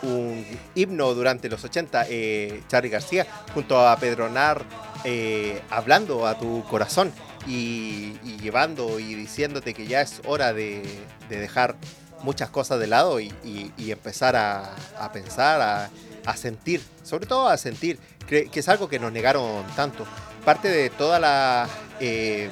un 0.03 0.45
himno 0.75 1.15
durante 1.15 1.49
los 1.49 1.65
80. 1.65 2.07
Eh, 2.09 2.63
Charly 2.69 2.89
García 2.89 3.27
junto 3.55 3.79
a 3.79 3.97
Pedro 3.97 4.29
Nar 4.29 4.65
eh, 5.05 5.61
hablando 5.71 6.27
a 6.27 6.39
tu 6.39 6.65
corazón 6.65 7.13
y, 7.47 8.15
llevando 8.41 8.99
y 8.99 9.15
diciéndote 9.15 9.75
que 9.75 9.87
ya 9.87 10.01
es 10.01 10.21
hora 10.27 10.53
de, 10.53 10.83
de 11.29 11.39
dejar 11.39 11.77
muchas 12.23 12.51
cosas 12.51 12.81
de 12.81 12.87
lado 12.87 13.21
y, 13.21 13.33
empezar 13.79 14.37
a, 14.37 14.75
pensar, 15.13 15.61
a, 15.61 15.91
a 16.25 16.37
sentir, 16.37 16.81
sobre 17.03 17.27
todo 17.27 17.49
a 17.49 17.57
sentir, 17.57 17.99
que, 18.27 18.47
que 18.49 18.61
es 18.61 18.69
algo 18.69 18.89
que 18.89 18.99
nos 18.99 19.13
negaron 19.13 19.65
tanto. 19.77 20.05
Parte 20.45 20.69
de 20.69 20.91
todas 20.91 21.21
las 21.21 21.69
eh, 22.01 22.49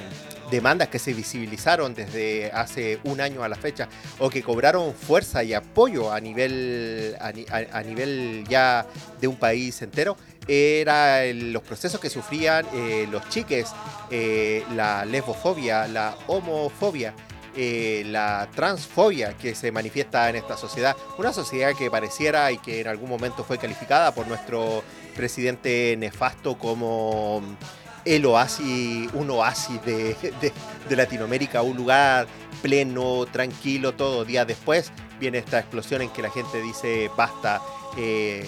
demandas 0.51 0.88
que 0.88 0.99
se 0.99 1.12
visibilizaron 1.14 1.95
desde 1.95 2.51
hace 2.53 2.99
un 3.05 3.20
año 3.20 3.42
a 3.42 3.49
la 3.49 3.57
fecha 3.57 3.88
o 4.18 4.28
que 4.30 4.42
cobraron 4.42 4.95
fuerza 4.95 5.42
y 5.42 5.55
apoyo 5.55 6.12
a 6.12 6.20
nivel, 6.20 7.16
a, 7.20 7.32
ni- 7.32 7.47
a- 7.51 7.78
a 7.78 7.82
nivel 7.82 8.45
ya 8.49 8.86
de 9.20 9.26
un 9.26 9.36
país 9.36 9.80
entero, 9.82 10.16
era 10.47 11.24
el- 11.24 11.53
los 11.53 11.62
procesos 11.62 11.99
que 11.99 12.11
sufrían 12.11 12.66
eh, 12.74 13.09
los 13.11 13.26
chiques, 13.30 13.68
eh, 14.11 14.62
la 14.74 15.05
lesbofobia, 15.07 15.88
la 15.88 16.14
homofobia, 16.26 17.14
la 17.57 18.49
transfobia 18.55 19.34
que 19.34 19.55
se 19.55 19.70
manifiesta 19.70 20.28
en 20.28 20.36
esta 20.36 20.57
sociedad. 20.57 20.97
Una 21.18 21.32
sociedad 21.32 21.72
que 21.78 21.88
pareciera 21.90 22.51
y 22.51 22.59
que 22.59 22.80
en 22.80 22.88
algún 22.88 23.09
momento 23.09 23.45
fue 23.45 23.59
calificada 23.59 24.12
por 24.12 24.26
nuestro 24.26 24.82
presidente 25.14 25.95
nefasto 25.97 26.59
como 26.59 27.40
el 28.05 28.24
oasis, 28.26 29.09
un 29.14 29.30
oasis 29.30 29.82
de, 29.84 30.14
de- 30.40 30.96
Latinoamérica, 30.96 31.62
un 31.62 31.76
lugar 31.76 32.26
pleno, 32.62 33.26
tranquilo, 33.26 33.92
todo. 33.94 34.24
Días 34.24 34.46
después 34.46 34.92
viene 35.18 35.38
esta 35.38 35.59
explosión 35.59 36.02
en 36.02 36.11
que 36.11 36.22
la 36.22 36.30
gente 36.30 36.61
dice 36.61 37.11
basta. 37.16 37.61
eh, 37.96 38.46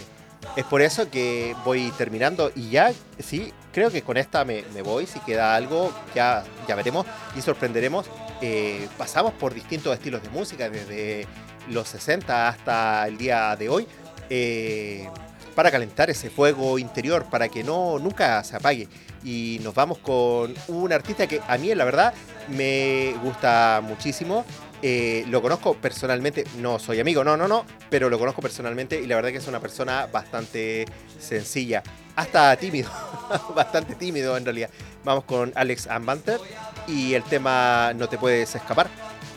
es 0.54 0.64
por 0.64 0.80
eso 0.80 1.10
que 1.10 1.56
voy 1.64 1.90
terminando 1.98 2.52
y 2.54 2.70
ya, 2.70 2.92
sí, 3.18 3.52
creo 3.72 3.90
que 3.90 4.02
con 4.02 4.16
esta 4.16 4.44
me, 4.44 4.62
me 4.74 4.82
voy. 4.82 5.06
Si 5.06 5.18
queda 5.20 5.54
algo, 5.56 5.92
ya, 6.14 6.44
ya 6.68 6.74
veremos 6.76 7.04
y 7.36 7.40
sorprenderemos. 7.42 8.06
Eh, 8.42 8.86
pasamos 8.96 9.32
por 9.32 9.54
distintos 9.54 9.92
estilos 9.94 10.22
de 10.22 10.28
música, 10.28 10.68
desde 10.70 11.26
los 11.70 11.88
60 11.88 12.48
hasta 12.48 13.06
el 13.08 13.18
día 13.18 13.56
de 13.56 13.68
hoy. 13.68 13.88
Eh, 14.30 15.08
para 15.56 15.70
calentar 15.70 16.10
ese 16.10 16.28
fuego 16.28 16.78
interior, 16.78 17.24
para 17.30 17.48
que 17.48 17.64
no 17.64 17.98
nunca 17.98 18.44
se 18.44 18.54
apague. 18.54 18.86
Y 19.24 19.58
nos 19.62 19.74
vamos 19.74 19.98
con 19.98 20.54
un 20.68 20.92
artista 20.92 21.26
que 21.26 21.40
a 21.48 21.56
mí, 21.56 21.74
la 21.74 21.86
verdad, 21.86 22.14
me 22.48 23.14
gusta 23.24 23.80
muchísimo. 23.82 24.44
Eh, 24.82 25.24
lo 25.28 25.40
conozco 25.40 25.74
personalmente, 25.74 26.44
no 26.58 26.78
soy 26.78 27.00
amigo, 27.00 27.24
no, 27.24 27.38
no, 27.38 27.48
no, 27.48 27.64
pero 27.88 28.10
lo 28.10 28.18
conozco 28.18 28.42
personalmente 28.42 29.00
y 29.00 29.06
la 29.06 29.16
verdad 29.16 29.30
que 29.30 29.38
es 29.38 29.48
una 29.48 29.58
persona 29.58 30.06
bastante 30.12 30.84
sencilla, 31.18 31.82
hasta 32.14 32.54
tímido, 32.56 32.90
bastante 33.56 33.94
tímido 33.94 34.36
en 34.36 34.44
realidad. 34.44 34.68
Vamos 35.02 35.24
con 35.24 35.50
Alex 35.54 35.86
Ambanter 35.86 36.38
y 36.86 37.14
el 37.14 37.22
tema 37.22 37.94
No 37.96 38.10
te 38.10 38.18
puedes 38.18 38.54
escapar. 38.54 38.88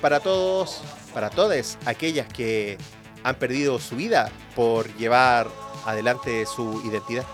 Para 0.01 0.19
todos, 0.19 0.81
para 1.13 1.29
todas 1.29 1.77
aquellas 1.85 2.27
que 2.27 2.77
han 3.23 3.35
perdido 3.35 3.79
su 3.79 3.95
vida 3.95 4.29
por 4.55 4.93
llevar 4.97 5.47
adelante 5.85 6.45
su 6.45 6.81
identidad. 6.83 7.25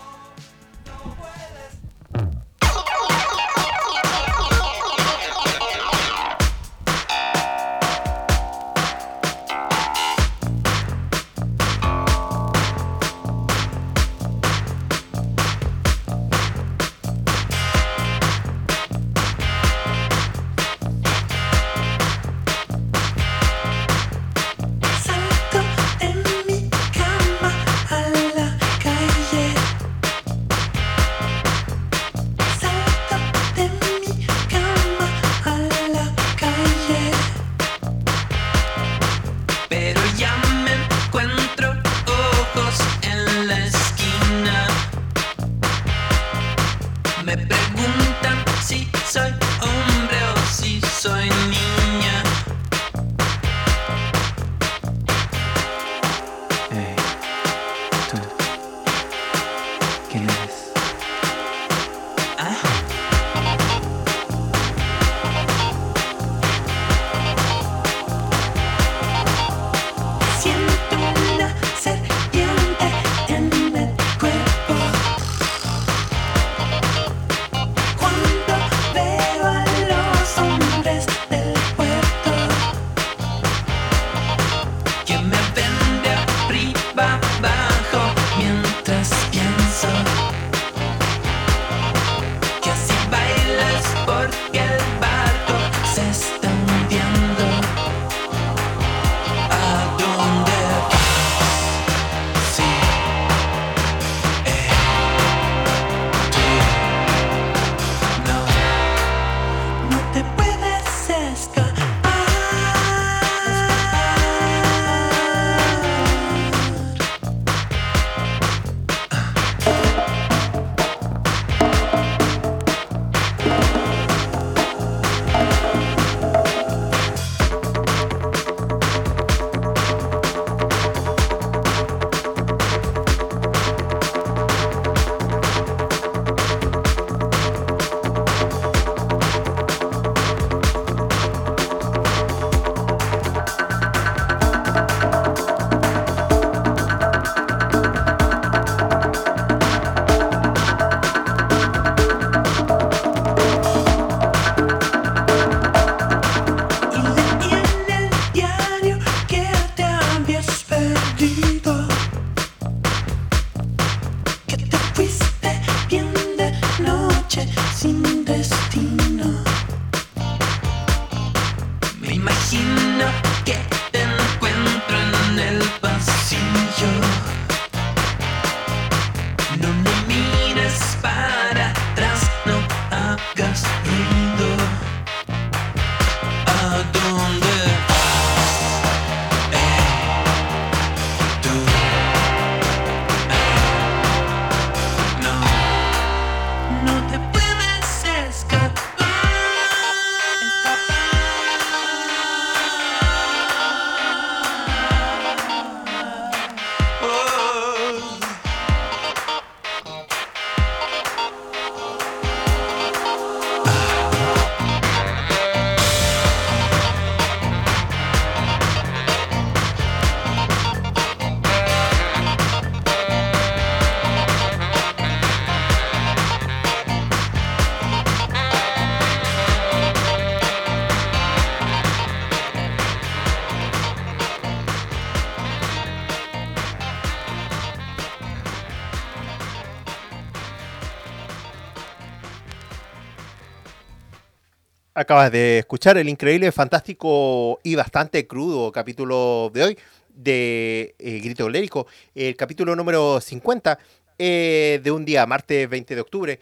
Acabas 245.06 245.30
de 245.30 245.60
escuchar 245.60 245.96
el 245.98 246.08
increíble, 246.08 246.50
fantástico 246.50 247.60
y 247.62 247.76
bastante 247.76 248.26
crudo 248.26 248.72
capítulo 248.72 249.52
de 249.54 249.62
hoy 249.62 249.78
de 250.08 250.96
eh, 250.98 251.20
Grito 251.20 251.44
Colérico, 251.44 251.86
el 252.12 252.34
capítulo 252.34 252.74
número 252.74 253.20
50 253.20 253.78
eh, 254.18 254.80
de 254.82 254.90
un 254.90 255.04
día, 255.04 255.24
martes 255.24 255.70
20 255.70 255.94
de 255.94 256.00
octubre. 256.00 256.40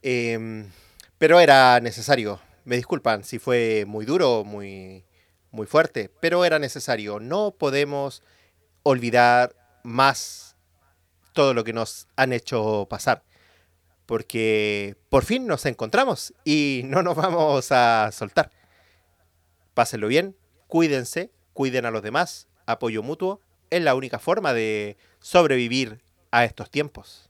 Em, 0.00 0.70
pero 1.18 1.40
era 1.40 1.80
necesario. 1.80 2.38
Me 2.64 2.76
disculpan 2.76 3.24
si 3.24 3.40
fue 3.40 3.84
muy 3.84 4.06
duro, 4.06 4.44
muy, 4.44 5.04
muy 5.50 5.66
fuerte, 5.66 6.08
pero 6.20 6.44
era 6.44 6.60
necesario. 6.60 7.18
No 7.18 7.50
podemos 7.50 8.22
olvidar 8.84 9.56
más 9.82 10.54
todo 11.32 11.52
lo 11.52 11.64
que 11.64 11.72
nos 11.72 12.06
han 12.14 12.32
hecho 12.32 12.86
pasar. 12.88 13.24
Porque 14.06 14.96
por 15.08 15.24
fin 15.24 15.46
nos 15.46 15.66
encontramos 15.66 16.32
y 16.44 16.82
no 16.84 17.02
nos 17.02 17.16
vamos 17.16 17.70
a 17.72 18.10
soltar. 18.12 18.50
Pásenlo 19.74 20.08
bien, 20.08 20.36
cuídense, 20.68 21.30
cuiden 21.52 21.84
a 21.84 21.90
los 21.90 22.02
demás, 22.02 22.48
apoyo 22.66 23.02
mutuo, 23.02 23.40
es 23.70 23.82
la 23.82 23.94
única 23.94 24.18
forma 24.18 24.52
de 24.52 24.96
sobrevivir 25.20 26.00
a 26.30 26.44
estos 26.44 26.70
tiempos. 26.70 27.25